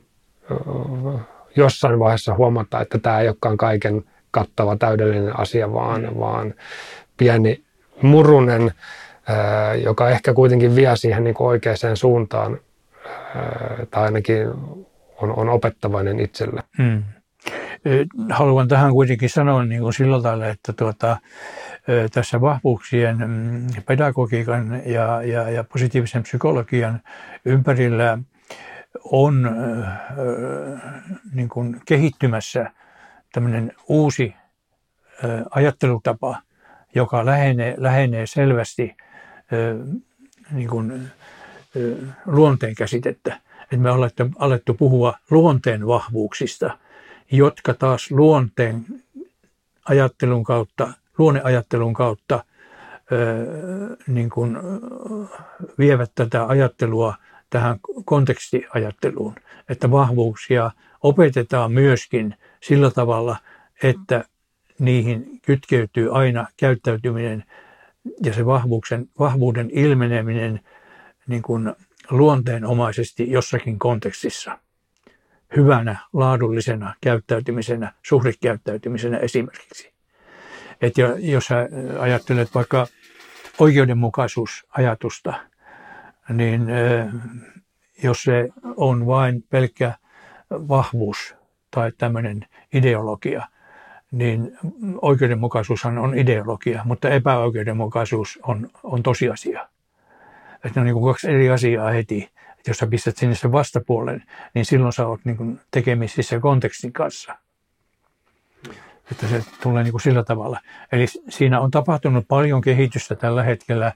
[1.55, 6.19] jossain vaiheessa huomata, että tämä ei olekaan kaiken kattava täydellinen asia, vaan, mm.
[6.19, 6.53] vaan
[7.17, 7.63] pieni
[8.01, 8.71] murunen,
[9.83, 12.59] joka ehkä kuitenkin vie siihen niin kuin oikeaan suuntaan,
[13.91, 14.47] tai ainakin
[15.21, 16.63] on, on opettavainen itselle.
[16.77, 17.03] Mm.
[18.29, 21.17] Haluan tähän kuitenkin sanoa niin kuin sillä tavalla, että tuota,
[22.13, 27.01] tässä vahvuuksien mm, pedagogiikan ja, ja, ja positiivisen psykologian
[27.45, 28.17] ympärillä–
[29.03, 29.49] on
[31.33, 32.71] niin kuin kehittymässä
[33.33, 34.35] tämmöinen uusi
[35.49, 36.41] ajattelutapa,
[36.95, 38.95] joka lähenee, lähenee selvästi
[40.51, 41.11] niin kuin,
[42.25, 43.39] luonteen käsitettä.
[43.71, 46.77] Et me olemme alettu puhua luonteen vahvuuksista,
[47.31, 48.85] jotka taas luonteen
[49.85, 52.43] ajattelun kautta, luonneajattelun kautta
[54.07, 54.57] niin kuin
[55.77, 57.15] vievät tätä ajattelua
[57.49, 59.35] tähän kontekstiajatteluun,
[59.69, 60.71] että vahvuuksia
[61.03, 63.37] opetetaan myöskin sillä tavalla,
[63.83, 64.25] että
[64.79, 67.43] niihin kytkeytyy aina käyttäytyminen
[68.23, 70.59] ja se vahvuuden, vahvuuden ilmeneminen
[71.27, 71.75] niin kuin
[72.09, 74.59] luonteenomaisesti jossakin kontekstissa.
[75.55, 79.93] Hyvänä, laadullisena käyttäytymisenä, suhdekäyttäytymisenä esimerkiksi.
[80.81, 81.49] että jos
[81.99, 82.87] ajattelet vaikka
[83.59, 85.33] oikeudenmukaisuusajatusta,
[86.29, 86.67] niin
[88.03, 89.93] jos se on vain pelkkä
[90.51, 91.35] vahvuus
[91.71, 93.47] tai tämmöinen ideologia,
[94.11, 94.57] niin
[95.01, 99.67] oikeudenmukaisuushan on ideologia, mutta epäoikeudenmukaisuus on, on tosiasia.
[100.55, 102.29] Että ne on niin kuin kaksi eri asiaa heti.
[102.57, 106.93] Että jos sä pistät sinne sen vastapuolen, niin silloin sä oot niin kuin tekemisissä kontekstin
[106.93, 107.35] kanssa.
[109.11, 110.59] Että se tulee niin kuin sillä tavalla.
[110.91, 113.93] Eli siinä on tapahtunut paljon kehitystä tällä hetkellä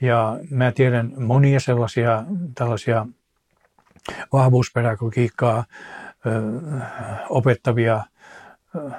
[0.00, 3.06] ja mä tiedän monia sellaisia tällaisia
[4.32, 5.64] vahvuuspedagogiikkaa
[6.26, 6.30] ö,
[7.28, 8.04] opettavia,
[8.76, 8.90] ö,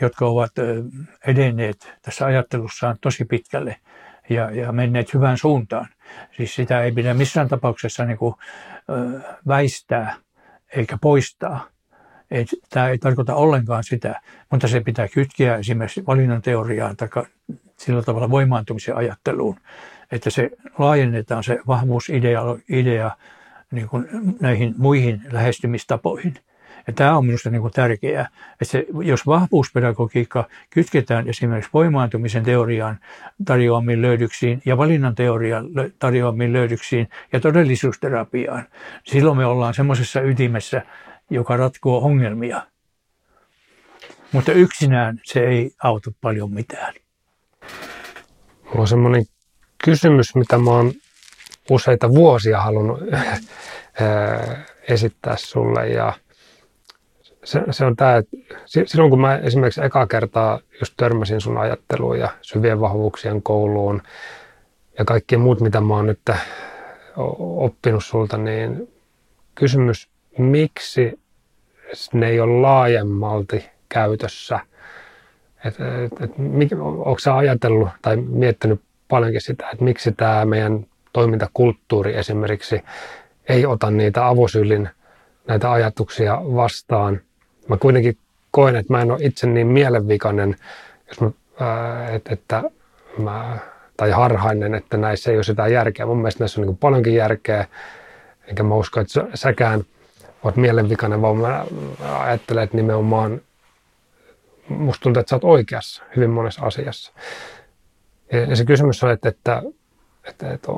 [0.00, 0.52] jotka ovat
[1.26, 3.76] edenneet tässä ajattelussaan tosi pitkälle
[4.28, 5.88] ja, ja menneet hyvään suuntaan.
[6.36, 8.34] Siis sitä ei pidä missään tapauksessa niin kuin,
[8.90, 10.16] ö, väistää
[10.76, 11.75] eikä poistaa.
[12.30, 17.08] Ei, tämä ei tarkoita ollenkaan sitä, mutta se pitää kytkeä esimerkiksi valinnan teoriaan tai
[17.76, 19.56] sillä tavalla voimaantumisen ajatteluun,
[20.12, 23.10] että se laajennetaan se vahvuusidea idea
[23.70, 24.08] niin kuin
[24.40, 26.34] näihin muihin lähestymistapoihin.
[26.86, 32.98] Ja tämä on minusta niin kuin tärkeää, että se, jos vahvuuspedagogiikka kytketään esimerkiksi voimaantumisen teoriaan
[33.44, 35.66] tarjoamiin löydöksiin ja valinnan teoriaan
[35.98, 38.64] tarjoamiin löydöksiin ja todellisuusterapiaan,
[39.04, 40.82] silloin me ollaan semmoisessa ytimessä,
[41.30, 42.62] joka ratkoo ongelmia.
[44.32, 46.94] Mutta yksinään se ei auta paljon mitään.
[48.64, 49.24] Mulla on semmoinen
[49.84, 50.92] kysymys, mitä mä oon
[51.70, 53.00] useita vuosia halunnut
[54.88, 56.12] esittää sulle ja
[57.44, 58.36] se, se on tämä, että
[58.86, 64.02] silloin kun mä esimerkiksi eka kertaa just törmäsin sun ajatteluun ja syvien vahvuuksien kouluun
[64.98, 66.20] ja kaikki muut, mitä mä oon nyt
[67.38, 68.92] oppinut sulta, niin
[69.54, 70.08] kysymys,
[70.38, 71.20] miksi
[72.12, 74.60] ne ei ole laajemmalti käytössä–
[75.66, 76.32] Et, et, et,
[76.80, 82.82] onko sä ajatellut tai miettinyt paljonkin sitä, että miksi tämä meidän toimintakulttuuri esimerkiksi
[83.48, 84.88] ei ota niitä avosyllin
[85.48, 87.20] näitä ajatuksia vastaan.
[87.68, 88.18] Mä kuitenkin
[88.50, 90.56] koen, että mä en ole itse niin mielenvikainen,
[91.08, 92.62] jos mä, ää, et, että
[93.18, 93.58] mä,
[93.96, 96.06] tai harhainen, että näissä ei ole sitä järkeä.
[96.06, 97.66] Mun mielestä näissä on niin paljonkin järkeä,
[98.46, 99.84] enkä mä usko, että säkään
[100.46, 101.66] oot mielenvikainen, vaan mä
[102.18, 103.40] ajattelen, että nimenomaan
[104.68, 107.12] musta tuntuu, että sä oot oikeassa hyvin monessa asiassa.
[108.48, 109.62] Ja se kysymys on, että, että,
[110.24, 110.72] että, että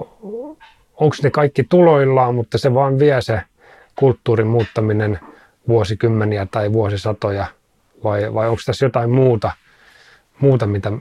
[0.95, 3.43] onko ne kaikki tuloillaan, mutta se vaan vie se
[3.97, 5.21] kulttuurin muuttaminen
[5.69, 7.47] vuosikymmeniä tai vuosisatoja,
[8.05, 9.51] vai, vai onko tässä jotain muuta,
[10.41, 10.93] muuta mitä,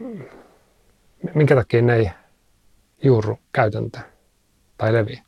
[1.34, 2.12] minkä takia ne ei
[3.04, 4.00] juurru käytäntö
[4.78, 5.27] tai levi?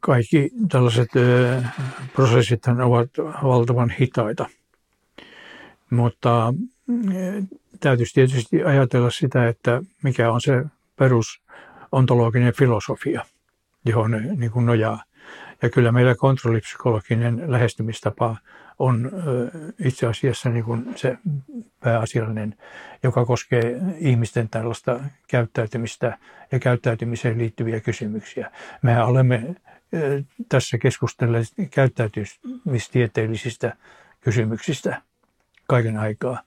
[0.00, 1.10] Kaikki tällaiset
[2.12, 3.10] prosessit ovat
[3.42, 4.46] valtavan hitaita,
[5.90, 6.54] mutta
[7.80, 10.64] täytyisi tietysti ajatella sitä, että mikä on se
[10.96, 13.24] perusontologinen filosofia,
[13.84, 15.02] johon niin kuin nojaa.
[15.62, 18.36] Ja kyllä meillä kontrollipsykologinen lähestymistapa
[18.78, 19.10] on
[19.84, 21.18] itse asiassa niin kuin se
[21.80, 22.54] pääasiallinen,
[23.02, 26.18] joka koskee ihmisten tällaista käyttäytymistä
[26.52, 28.50] ja käyttäytymiseen liittyviä kysymyksiä.
[28.82, 29.56] Mehän olemme
[30.48, 33.76] tässä keskustelleet käyttäytymistieteellisistä
[34.20, 35.02] kysymyksistä
[35.66, 36.42] kaiken aikaa.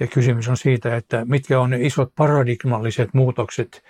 [0.00, 3.84] Ja kysymys on siitä, että mitkä on ne isot paradigmalliset muutokset,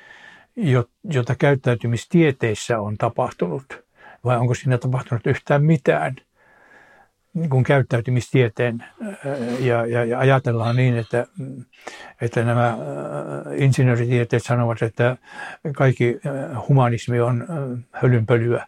[1.04, 3.84] joita käyttäytymistieteissä on tapahtunut,
[4.24, 6.16] vai onko siinä tapahtunut yhtään mitään
[7.34, 8.84] niin kuin käyttäytymistieteen
[9.60, 11.26] ja, ja, ja ajatellaan niin, että,
[12.20, 12.78] että nämä
[13.56, 15.16] insinööritieteet sanovat, että
[15.76, 16.20] kaikki
[16.68, 17.46] humanismi on
[17.92, 18.66] hölynpölyä,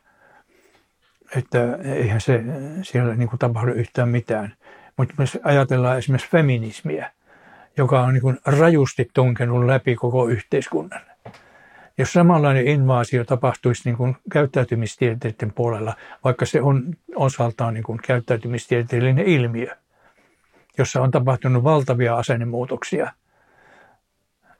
[1.37, 2.45] että eihän se
[2.83, 4.55] siellä niin kuin tapahdu yhtään mitään.
[4.97, 7.11] Mutta myös ajatellaan esimerkiksi feminismiä,
[7.77, 11.10] joka on niin kuin rajusti tunkenut läpi koko yhteiskunnan.
[12.01, 19.27] Jos samanlainen invaasio tapahtuisi niin kuin käyttäytymistieteiden puolella, vaikka se on osaltaan niin kuin käyttäytymistieteellinen
[19.27, 19.77] ilmiö,
[20.79, 23.13] jossa on tapahtunut valtavia asennemuutoksia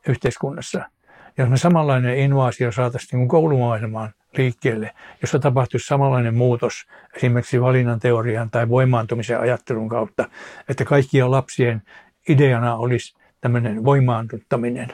[0.09, 0.91] yhteiskunnassa.
[1.39, 8.51] Jos me samanlainen invaasio saataisiin niin koulumaailmaan liikkeelle, jossa tapahtuisi samanlainen muutos esimerkiksi valinnan teorian
[8.51, 10.29] tai voimaantumisen ajattelun kautta,
[10.69, 11.83] että kaikkien lapsien
[12.29, 14.89] ideana olisi tämmöinen voimaantuttaminen,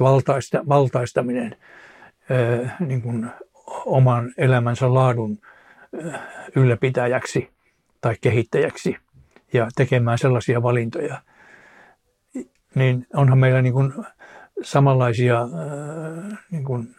[0.00, 1.56] valtaista, valtaistaminen
[2.80, 3.30] niin kuin
[3.86, 5.38] oman elämänsä laadun
[6.56, 7.50] ylläpitäjäksi
[8.00, 8.96] tai kehittäjäksi
[9.52, 11.22] ja tekemään sellaisia valintoja,
[12.74, 13.92] niin onhan meillä niin kuin
[14.62, 15.40] samanlaisia
[16.50, 16.96] niin kuin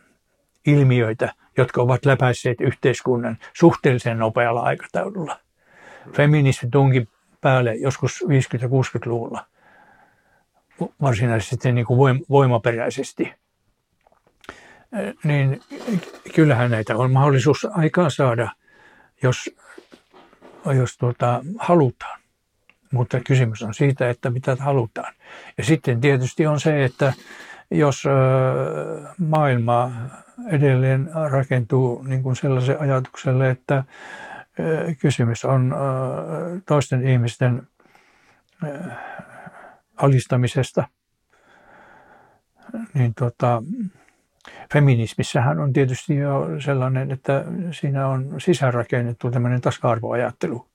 [0.66, 5.40] ilmiöitä, jotka ovat läpäisseet yhteiskunnan suhteellisen nopealla aikataululla.
[6.14, 7.10] Feminismi tunki
[7.42, 9.46] päälle joskus 50-60-luvulla
[11.02, 13.34] varsinaisesti niin kuin voimaperäisesti.
[15.24, 15.62] Niin
[16.36, 18.52] kyllähän näitä on mahdollisuus aikaan saada,
[19.24, 19.50] jos,
[20.66, 22.20] jos tuota, halutaan.
[22.92, 25.14] Mutta kysymys on siitä, että mitä halutaan.
[25.58, 27.14] Ja sitten tietysti on se, että
[27.72, 28.04] jos
[29.18, 29.92] maailma
[30.48, 33.84] edelleen rakentuu niin kuin sellaisen ajatukselle, että
[35.00, 35.76] kysymys on
[36.66, 37.68] toisten ihmisten
[39.98, 40.88] alistamisesta,
[42.94, 43.64] niin tota,
[44.74, 50.68] feminismissähän on tietysti jo sellainen, että siinä on sisäänrakennettu tämmöinen tasa-arvoajattelu.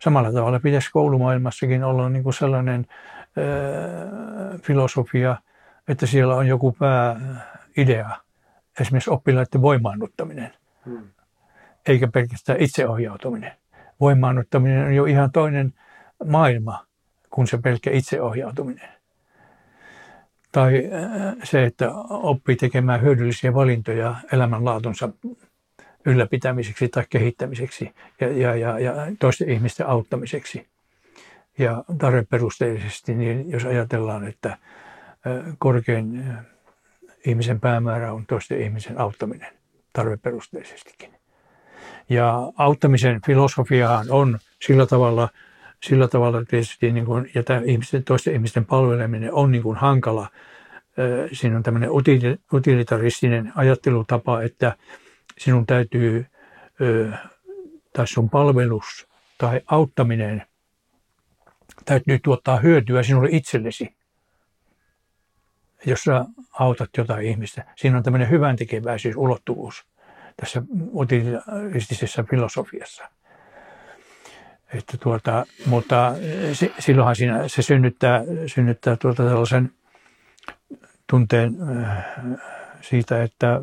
[0.00, 2.86] Samalla tavalla pitäisi koulumaailmassakin olla niin kuin sellainen
[3.38, 5.36] ö, filosofia,
[5.88, 8.10] että siellä on joku pääidea,
[8.80, 10.52] esimerkiksi oppilaiden voimaannuttaminen,
[10.84, 11.08] hmm.
[11.86, 13.52] eikä pelkästään itseohjautuminen.
[14.00, 15.74] Voimaannuttaminen on jo ihan toinen
[16.24, 16.86] maailma
[17.30, 18.95] kuin se pelkkä itseohjautuminen.
[20.56, 20.90] Tai
[21.44, 25.08] se, että oppii tekemään hyödyllisiä valintoja elämänlaatunsa
[26.06, 30.66] ylläpitämiseksi tai kehittämiseksi ja, ja, ja, ja toisten ihmisten auttamiseksi.
[31.58, 34.58] Ja tarveperusteisesti, niin jos ajatellaan, että
[35.58, 36.24] korkein
[37.26, 39.52] ihmisen päämäärä on toisten ihmisen auttaminen
[39.92, 41.10] tarveperusteisestikin.
[42.08, 45.28] Ja auttamisen filosofiahan on sillä tavalla,
[45.82, 50.28] sillä tavalla tietysti, niin kuin, ja tämä ihmisten, toisten ihmisten palveleminen on niin kuin hankala.
[51.32, 51.90] Siinä on tämmöinen
[52.52, 54.76] utilitaristinen ajattelutapa, että
[55.38, 56.26] sinun täytyy,
[57.92, 59.08] tai sun palvelus
[59.38, 60.42] tai auttaminen
[61.84, 63.96] täytyy tuottaa hyötyä sinulle itsellesi
[65.86, 67.64] jos sä autat jotain ihmistä.
[67.76, 68.56] Siinä on tämmöinen hyvän
[69.16, 69.86] ulottuvuus
[70.36, 70.62] tässä
[70.92, 73.08] utilistisessa filosofiassa.
[74.74, 76.12] Että tuota, mutta
[76.78, 79.72] silloinhan siinä, se synnyttää, synnyttää tuota tällaisen
[81.10, 81.56] tunteen
[82.80, 83.60] siitä, että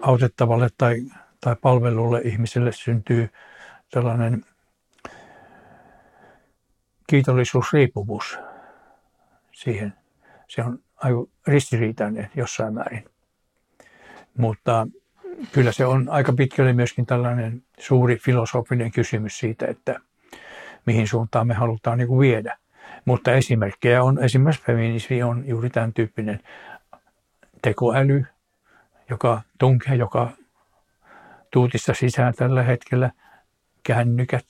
[0.00, 1.02] autettavalle tai,
[1.40, 3.28] tai palvelulle ihmiselle syntyy
[3.90, 4.44] tällainen
[7.06, 8.38] kiitollisuusriippuvuus
[9.52, 9.94] siihen.
[10.48, 13.04] Se on aivan ristiriitainen jossain määrin.
[14.36, 14.86] Mutta
[15.52, 20.00] kyllä se on aika pitkälle myöskin tällainen suuri filosofinen kysymys siitä, että
[20.86, 22.58] mihin suuntaan me halutaan niin kuin viedä.
[23.04, 26.40] Mutta esimerkkejä on, esimerkiksi feminismi on juuri tämän tyyppinen
[27.62, 28.24] tekoäly,
[29.10, 30.30] joka tunkee, joka
[31.52, 33.10] tuutista sisään tällä hetkellä,
[33.82, 34.46] kännykät.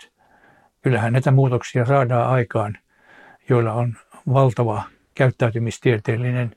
[0.82, 2.78] Kyllähän näitä muutoksia saadaan aikaan,
[3.48, 3.96] joilla on
[4.32, 4.82] valtava
[5.14, 6.56] käyttäytymistieteellinen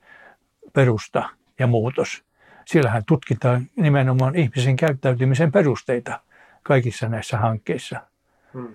[0.73, 2.23] perusta ja muutos.
[2.71, 6.19] Siellähän tutkitaan nimenomaan ihmisen käyttäytymisen perusteita
[6.63, 8.01] kaikissa näissä hankkeissa.
[8.53, 8.73] Hmm.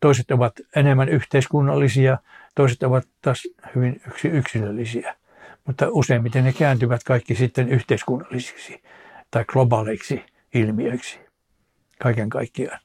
[0.00, 2.18] Toiset ovat enemmän yhteiskunnallisia,
[2.54, 5.14] toiset ovat taas hyvin yksilöllisiä
[5.66, 8.82] mutta useimmiten ne kääntyvät kaikki sitten yhteiskunnallisiksi
[9.30, 11.20] tai globaaleiksi ilmiöiksi
[11.98, 12.80] kaiken kaikkiaan.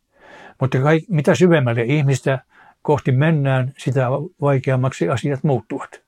[0.61, 2.39] Mutta kaik, mitä syvemmälle ihmistä
[2.81, 4.07] kohti mennään, sitä
[4.41, 6.01] vaikeammaksi asiat muuttuvat.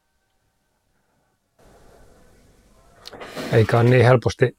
[3.51, 4.57] Eikä ole niin helposti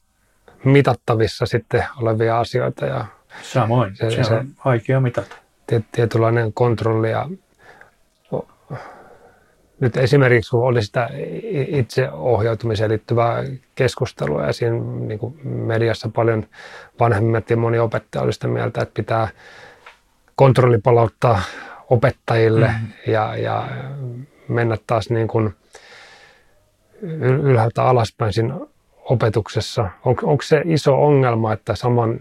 [0.64, 2.86] mitattavissa sitten olevia asioita.
[2.86, 3.06] Ja
[3.42, 5.36] Samoin, se, se, se on vaikea mitata.
[5.92, 7.28] Tietynlainen kontrolli ja
[9.80, 11.10] nyt esimerkiksi kun oli sitä
[11.68, 16.46] itseohjautumiseen liittyvää keskustelua ja siinä niin kuin mediassa paljon
[17.00, 19.28] vanhemmat ja moni opettaja oli sitä mieltä, että pitää
[20.36, 21.42] kontrolli palauttaa
[21.90, 23.12] opettajille mm.
[23.12, 23.68] ja, ja
[24.48, 25.54] mennä taas niin kuin
[27.42, 28.54] ylhäältä alaspäin siinä
[29.04, 29.82] opetuksessa.
[30.04, 32.18] On, onko se iso ongelma, että saman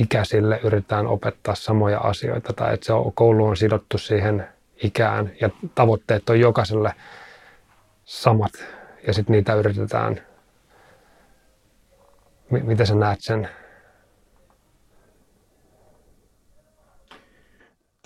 [0.00, 4.48] ikäisille yritetään opettaa samoja asioita tai että se koulu on sidottu siihen
[4.82, 6.94] ikään ja tavoitteet on jokaiselle
[8.04, 8.52] samat
[9.06, 10.20] ja sitten niitä yritetään.
[12.50, 13.48] M- miten sä näet sen?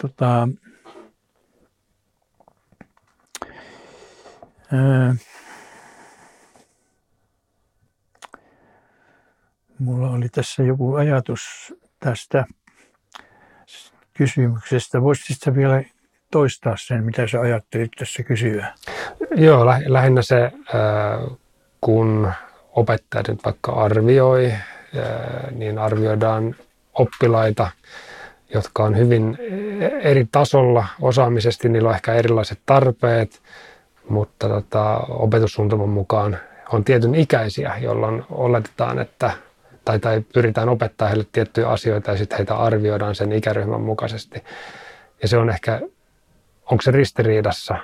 [0.02, 0.48] Tota,
[4.72, 5.14] ää,
[9.78, 12.44] mulla oli tässä joku ajatus tästä
[14.14, 15.02] kysymyksestä.
[15.02, 15.82] Voisitko vielä
[16.30, 18.74] toistaa sen, mitä sä ajattelit tässä kysyä?
[19.36, 20.52] Joo, lä- lähinnä se, äh,
[21.80, 22.32] kun
[22.72, 26.54] opettaja nyt vaikka arvioi, äh, niin arvioidaan
[26.94, 27.70] oppilaita,
[28.54, 29.38] jotka on hyvin
[30.00, 33.42] eri tasolla osaamisesti, niillä on ehkä erilaiset tarpeet,
[34.08, 36.38] mutta tota, opetussuunnitelman mukaan
[36.72, 39.30] on tietyn ikäisiä, jolloin oletetaan, että
[39.88, 44.44] tai, tai pyritään opettaa heille tiettyjä asioita ja sitten heitä arvioidaan sen ikäryhmän mukaisesti.
[45.22, 45.80] Ja se on ehkä
[46.70, 47.76] onko se ristiriidassa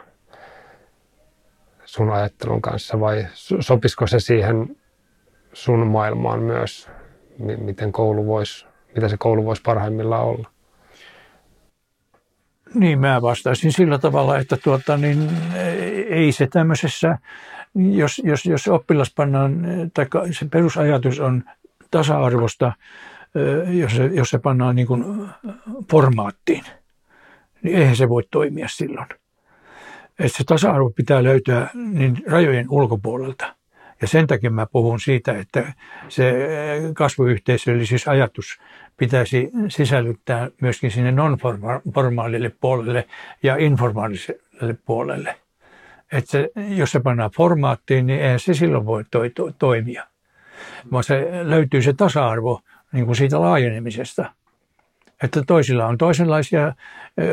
[1.84, 3.26] sun ajattelun kanssa vai
[3.60, 4.76] sopisiko se siihen
[5.52, 6.88] sun maailmaan myös,
[7.38, 10.50] miten koulu voisi, mitä se koulu voisi parhaimmillaan olla?
[12.74, 15.30] Niin, mä vastaisin sillä tavalla, että tuota, niin,
[16.08, 17.18] ei se tämmöisessä,
[17.74, 19.62] jos, jos, jos oppilas pannaan,
[19.94, 21.44] tai se perusajatus on
[21.98, 22.72] tasa-arvosta,
[23.70, 25.04] jos se, jos se pannaan niin kuin
[25.90, 26.64] formaattiin–
[27.64, 29.06] niin eihän se voi toimia silloin.
[30.18, 33.56] Että se tasa-arvo pitää löytyä niin rajojen ulkopuolelta.
[34.02, 35.72] Ja sen takia mä puhun siitä, että
[36.08, 36.34] se
[36.94, 38.58] kasvuyhteisöllisyysajatus
[38.96, 43.06] pitäisi sisällyttää myöskin sinne non-formaalille puolelle
[43.42, 45.36] ja informaaliselle puolelle.
[46.12, 50.06] Että se, jos se pannaan formaattiin, niin eihän se silloin voi to, to, toimia.
[50.92, 52.60] Vaan se löytyy se tasa-arvo
[52.92, 54.30] niin kuin siitä laajenemisesta–
[55.22, 56.74] että toisilla on toisenlaisia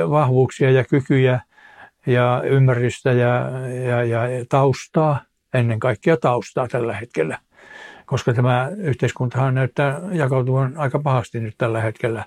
[0.10, 1.40] vahvuuksia ja kykyjä
[2.06, 3.52] ja ymmärrystä ja,
[3.86, 5.22] ja, ja taustaa,
[5.54, 7.38] ennen kaikkea taustaa tällä hetkellä.
[8.06, 12.26] Koska tämä yhteiskuntahan näyttää jakautuvan aika pahasti nyt tällä hetkellä.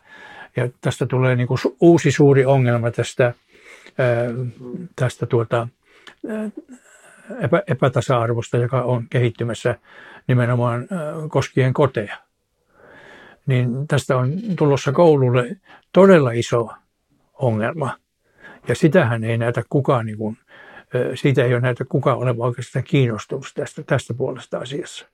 [0.57, 3.34] Ja tästä tulee niin kuin uusi suuri ongelma tästä,
[4.96, 5.68] tästä tuota,
[7.41, 9.79] epä, epätasa-arvosta, joka on kehittymässä
[10.29, 10.89] nimenomaan
[11.29, 12.16] koskien koteja
[13.47, 15.57] niin tästä on tulossa koululle
[15.93, 16.68] todella iso
[17.33, 17.97] ongelma.
[18.68, 20.39] Ja sitähän ei näytä kukaan, niin kuin,
[21.14, 25.07] siitä ei ole näytä kukaan olevan oikeastaan kiinnostunut tästä, tästä puolesta asiassa.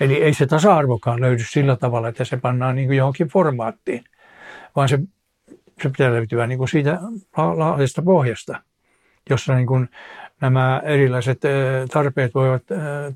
[0.00, 4.04] Eli ei se tasa-arvokaan löydy sillä tavalla, että se pannaan niin kuin johonkin formaattiin,
[4.76, 4.98] vaan se,
[5.82, 7.00] se pitää löytyä niin kuin siitä
[7.56, 8.62] laajasta pohjasta,
[9.30, 9.88] jossa niin kuin
[10.40, 11.40] nämä erilaiset
[11.92, 12.62] tarpeet voivat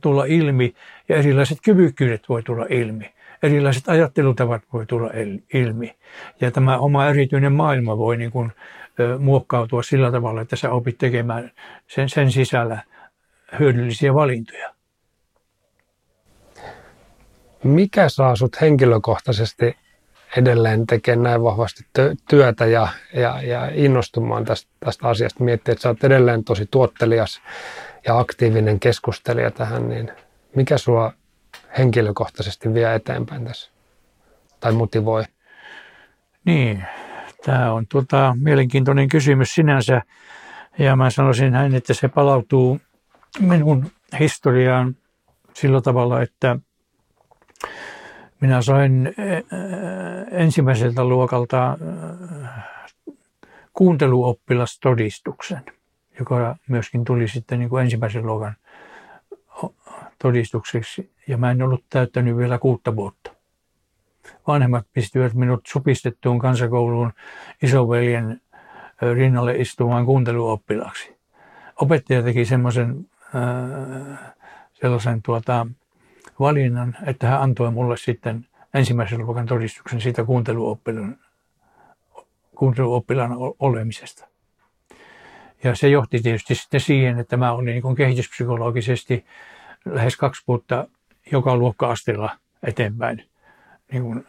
[0.00, 0.74] tulla ilmi
[1.08, 3.12] ja erilaiset kyvykkyydet voi tulla ilmi
[3.42, 5.10] erilaiset ajattelutavat voi tulla
[5.54, 5.96] ilmi.
[6.40, 8.52] Ja tämä oma erityinen maailma voi niin kuin,
[9.18, 11.50] muokkautua sillä tavalla, että sä opit tekemään
[11.86, 12.82] sen, sen sisällä
[13.58, 14.74] hyödyllisiä valintoja.
[17.64, 19.76] Mikä saa sut henkilökohtaisesti
[20.36, 21.86] edelleen tekemään näin vahvasti
[22.28, 25.44] työtä ja, ja, ja innostumaan tästä, tästä asiasta?
[25.44, 27.42] Miettii, että sä oot edelleen tosi tuottelias
[28.06, 30.12] ja aktiivinen keskustelija tähän, niin
[30.56, 31.12] mikä sua
[31.78, 33.70] henkilökohtaisesti vie eteenpäin tässä
[34.60, 35.24] tai motivoi?
[36.44, 36.84] Niin,
[37.44, 40.02] tämä on tuota, mielenkiintoinen kysymys sinänsä
[40.78, 42.80] ja mä sanoisin näin, että se palautuu
[43.40, 44.96] minun historiaan
[45.54, 46.56] sillä tavalla, että
[48.40, 49.14] minä sain
[50.30, 51.78] ensimmäiseltä luokalta
[53.72, 55.62] kuunteluoppilastodistuksen,
[56.18, 58.54] joka myöskin tuli sitten niin kuin ensimmäisen luokan
[60.22, 61.12] todistukseksi.
[61.28, 63.30] Ja mä en ollut täyttänyt vielä kuutta vuotta.
[64.46, 67.12] Vanhemmat pistivät minut supistettuun kansakouluun
[67.62, 68.40] isoveljen
[69.14, 71.16] rinnalle istumaan kuunteluoppilaksi.
[71.76, 73.08] Opettaja teki semmoisen
[74.72, 75.66] sellaisen tuota,
[76.40, 81.18] valinnan, että hän antoi mulle sitten ensimmäisen luokan todistuksen siitä kuunteluoppilaan,
[82.54, 84.26] kuunteluoppilaan olemisesta.
[85.64, 89.24] Ja se johti tietysti sitten siihen, että mä olin niin kehityspsykologisesti
[89.84, 90.86] lähes kaksi vuotta
[91.32, 93.24] joka luokka-asteella eteenpäin.
[93.92, 94.26] Niin kuin,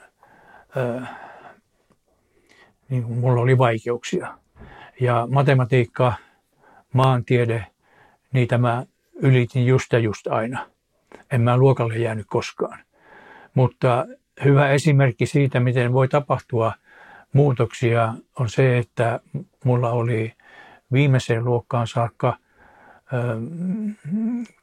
[0.77, 1.09] äh,
[2.89, 4.37] niin kuin mulla oli vaikeuksia.
[4.99, 6.13] Ja matematiikka,
[6.93, 7.65] maantiede,
[8.33, 8.85] niitä mä
[9.15, 10.69] ylitin just ja just aina.
[11.31, 12.79] En mä luokalle jäänyt koskaan.
[13.53, 14.05] Mutta
[14.43, 16.73] hyvä esimerkki siitä, miten voi tapahtua
[17.33, 19.19] muutoksia, on se, että
[19.65, 20.33] mulla oli
[20.91, 22.37] viimeiseen luokkaan saakka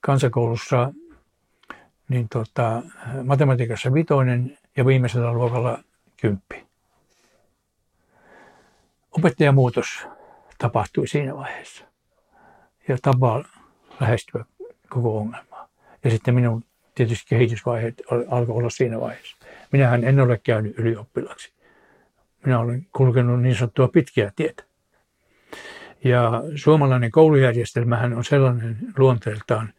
[0.01, 0.93] kansakoulussa
[2.09, 2.83] niin tota,
[3.25, 5.79] matematiikassa vitoinen ja viimeisellä luokalla
[6.21, 6.67] kymppi.
[9.19, 10.07] Opettajamuutos
[10.59, 11.85] tapahtui siinä vaiheessa
[12.89, 13.45] ja tapa
[14.01, 14.45] lähestyä
[14.89, 15.48] koko ongelmaa.
[16.05, 19.37] Ja sitten minun tietysti kehitysvaiheet alkoi olla siinä vaiheessa.
[19.73, 21.53] Minähän en ole käynyt ylioppilaksi.
[22.45, 24.65] Minä olen kulkenut niin sanottua pitkiä tietä.
[26.05, 29.73] Ja suomalainen koulujärjestelmähän on sellainen luonteeltaan,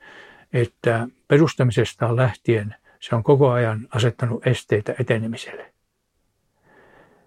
[0.53, 5.73] että perustamisestaan lähtien se on koko ajan asettanut esteitä etenemiselle.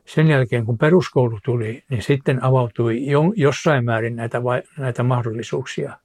[0.05, 3.01] Sen jälkeen kun peruskoulu tuli, niin sitten avautui
[3.37, 4.41] jossain määrin näitä,
[4.79, 5.99] näitä mahdollisuuksia.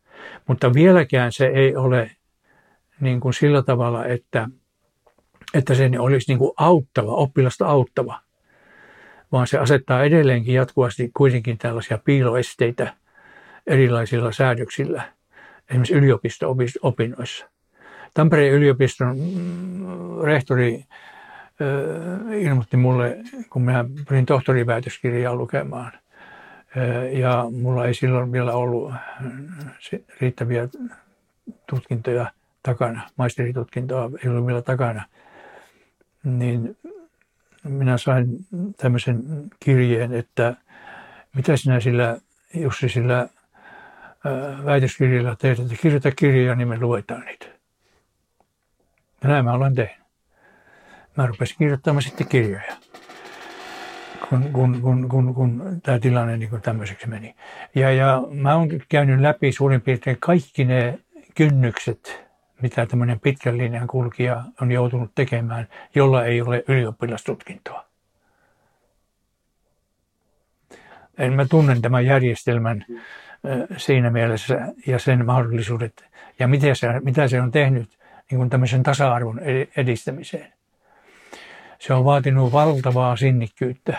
[0.47, 2.11] Mutta vieläkään se ei ole
[2.99, 4.49] niin kuin sillä tavalla, että,
[5.53, 8.19] että se olisi niin kuin auttava, oppilasta auttava,
[9.31, 12.93] vaan se asettaa edelleenkin jatkuvasti kuitenkin tällaisia piiloesteitä
[13.67, 15.03] erilaisilla säädöksillä,
[15.69, 17.49] esimerkiksi yliopisto-opinnoissa.
[18.13, 20.85] Tampereen yliopiston mm, rehtori
[22.39, 23.17] ilmoitti mulle,
[23.49, 25.91] kun minä pyrin tohtoriväitöskirjaa lukemaan,
[27.11, 28.93] ja mulla ei silloin vielä ollut
[30.21, 30.67] riittäviä
[31.69, 32.31] tutkintoja
[32.67, 35.03] takana, maisteritutkintoa ei ollut vielä takana,
[36.23, 36.77] niin
[37.63, 38.27] minä sain
[38.77, 39.23] tämmöisen
[39.59, 40.55] kirjeen, että
[41.35, 42.17] mitä sinä sillä,
[42.53, 43.29] Jussi, sillä
[44.65, 47.45] väitöskirjalla teet, että kirjoita kirjoja, niin me luetaan niitä.
[49.23, 50.07] Ja näin mä olen tehnyt.
[51.17, 52.75] Mä rupesin kirjoittamaan sitten kirjoja,
[54.29, 57.35] kun, kun, kun, kun, kun tämä tilanne niin tämmöiseksi meni.
[57.75, 60.99] Ja, ja mä oon käynyt läpi suurin piirtein kaikki ne
[61.35, 62.26] kynnykset,
[62.61, 67.85] mitä tämmöinen pitkän linjan kulkija on joutunut tekemään, jolla ei ole ylioppilastutkintoa.
[71.17, 72.85] En mä tunnen tämän järjestelmän
[73.77, 76.05] siinä mielessä ja sen mahdollisuudet
[76.39, 77.99] ja mitä se, mitä se on tehnyt
[78.31, 79.39] niin kuin tämmöisen tasa-arvon
[79.77, 80.53] edistämiseen.
[81.79, 83.97] Se on vaatinut valtavaa sinnikkyyttä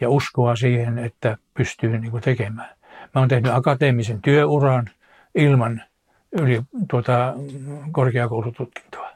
[0.00, 2.68] ja uskoa siihen, että pystyy niin kuin tekemään.
[3.14, 4.90] Mä oon tehnyt akateemisen työuran
[5.34, 5.82] ilman
[6.32, 7.34] yli tuota,
[7.92, 9.10] korkeakoulututkintoa.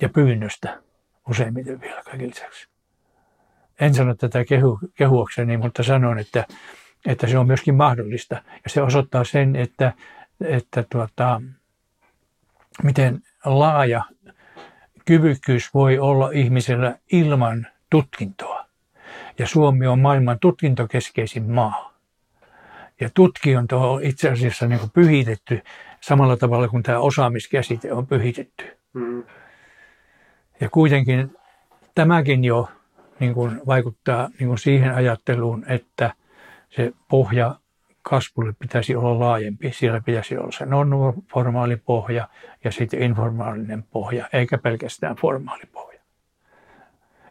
[0.00, 0.78] Ja pyynnöstä
[1.30, 2.68] useimmiten vielä kaiken lisäksi.
[3.80, 6.44] En sano tätä kehu, kehuakseni, mutta sanon, että,
[7.06, 8.34] että se on myöskin mahdollista.
[8.64, 9.92] Ja se osoittaa sen, että,
[10.44, 11.42] että tuota,
[12.82, 14.02] miten laaja
[15.04, 18.66] kyvykkyys voi olla ihmisellä ilman tutkintoa.
[19.38, 21.89] Ja Suomi on maailman tutkintokeskeisin maa.
[23.00, 25.62] Ja tutkijonto on itse asiassa niin kuin pyhitetty
[26.00, 28.78] samalla tavalla kuin tämä osaamiskäsite on pyhitetty.
[28.92, 29.24] Mm.
[30.60, 31.36] Ja kuitenkin
[31.94, 32.68] tämäkin jo
[33.20, 36.14] niin kuin vaikuttaa niin kuin siihen ajatteluun, että
[36.70, 37.54] se pohja
[38.02, 39.72] kasvulle pitäisi olla laajempi.
[39.72, 42.28] Siellä pitäisi olla se non-formaali pohja
[42.64, 46.00] ja sitten informaalinen pohja, eikä pelkästään formaali pohja.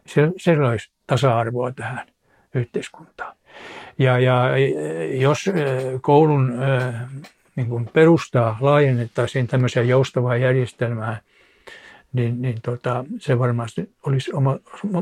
[0.06, 2.06] Se, olisi tasa-arvoa tähän
[2.54, 3.36] yhteiskuntaan.
[3.98, 4.50] Ja, ja
[5.12, 5.50] jos
[6.00, 6.54] koulun
[7.56, 11.16] niin kuin perustaa laajennettaisiin tämmöiseen joustavaan järjestelmään,
[12.12, 14.58] niin, niin tota, se varmasti olisi oma,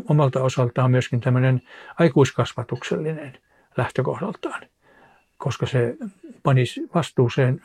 [0.08, 1.62] omalta osaltaan myöskin tämmöinen
[1.98, 3.38] aikuiskasvatuksellinen
[3.76, 4.62] lähtökohdaltaan,
[5.38, 5.96] koska se
[6.42, 7.62] panisi vastuuseen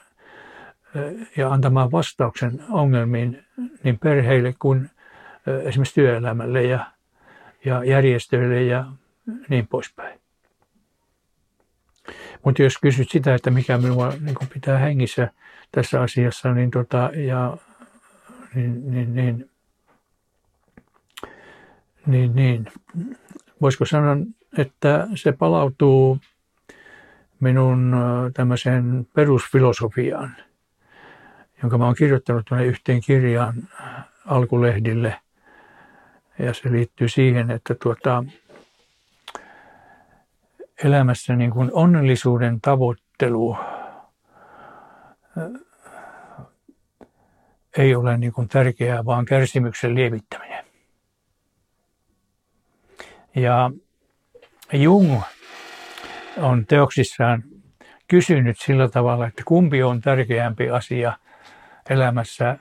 [1.38, 3.44] ja antamaan vastauksen ongelmiin
[3.84, 4.90] niin perheille kuin
[5.64, 6.86] esimerkiksi työelämälle ja,
[7.66, 8.86] ja järjestöille ja
[9.50, 10.23] niin poispäin.
[12.46, 15.30] Mutta jos kysyt sitä, että mikä minua niin pitää hengissä
[15.72, 17.58] tässä asiassa, niin, tota, ja,
[18.56, 19.50] niin, niin, niin,
[22.06, 22.66] niin, niin
[23.62, 24.18] voisiko sanoa,
[24.58, 26.20] että se palautuu
[27.40, 27.96] minun
[28.34, 30.36] tämmöiseen perusfilosofiaan,
[31.62, 33.54] jonka mä olen kirjoittanut tuonne yhteen kirjaan
[34.26, 35.16] alkulehdille.
[36.40, 38.24] Ja se liittyy siihen, että tuota,
[40.84, 43.58] elämässä niin kuin onnellisuuden tavoittelu
[47.78, 50.66] ei ole niin kuin tärkeää, vaan kärsimyksen lievittäminen.
[53.36, 53.72] Ja
[54.74, 55.22] Jung
[56.38, 57.44] on teoksissaan
[58.08, 61.18] kysynyt sillä tavalla, että kumpi on tärkeämpi asia
[61.90, 62.58] elämässä,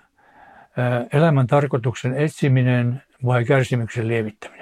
[1.13, 4.62] elämän tarkoituksen etsiminen vai kärsimyksen lievittäminen.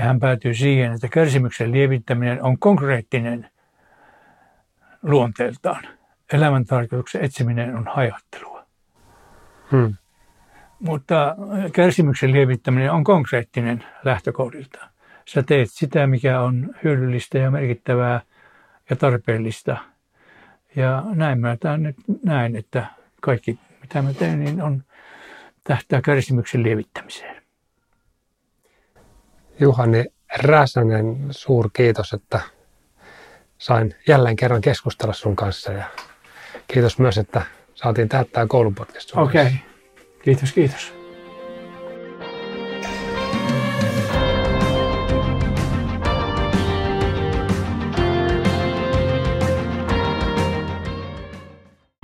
[0.00, 3.50] Ja hän päätyy siihen, että kärsimyksen lievittäminen on konkreettinen
[5.02, 5.84] luonteeltaan.
[6.32, 8.66] Elämän tarkoituksen etsiminen on hajattelua.
[9.70, 9.94] Hmm.
[10.78, 11.36] Mutta
[11.72, 14.90] kärsimyksen lievittäminen on konkreettinen lähtökohdiltaan.
[15.28, 18.20] Sä teet sitä, mikä on hyödyllistä ja merkittävää
[18.90, 19.76] ja tarpeellista.
[20.76, 22.86] Ja näin mä nyt näin, että
[23.20, 24.82] kaikki mitä mä teen, niin on
[25.64, 27.39] tähtää kärsimyksen lievittämiseen.
[29.60, 30.04] Juhani
[30.36, 32.40] Räsänen, suur kiitos, että
[33.58, 35.84] sain jälleen kerran keskustella sun kanssa ja
[36.68, 37.42] kiitos myös, että
[37.74, 39.16] saatiin tehdä tämä koulupodcast.
[39.16, 39.52] Okei, okay.
[40.22, 40.99] kiitos, kiitos.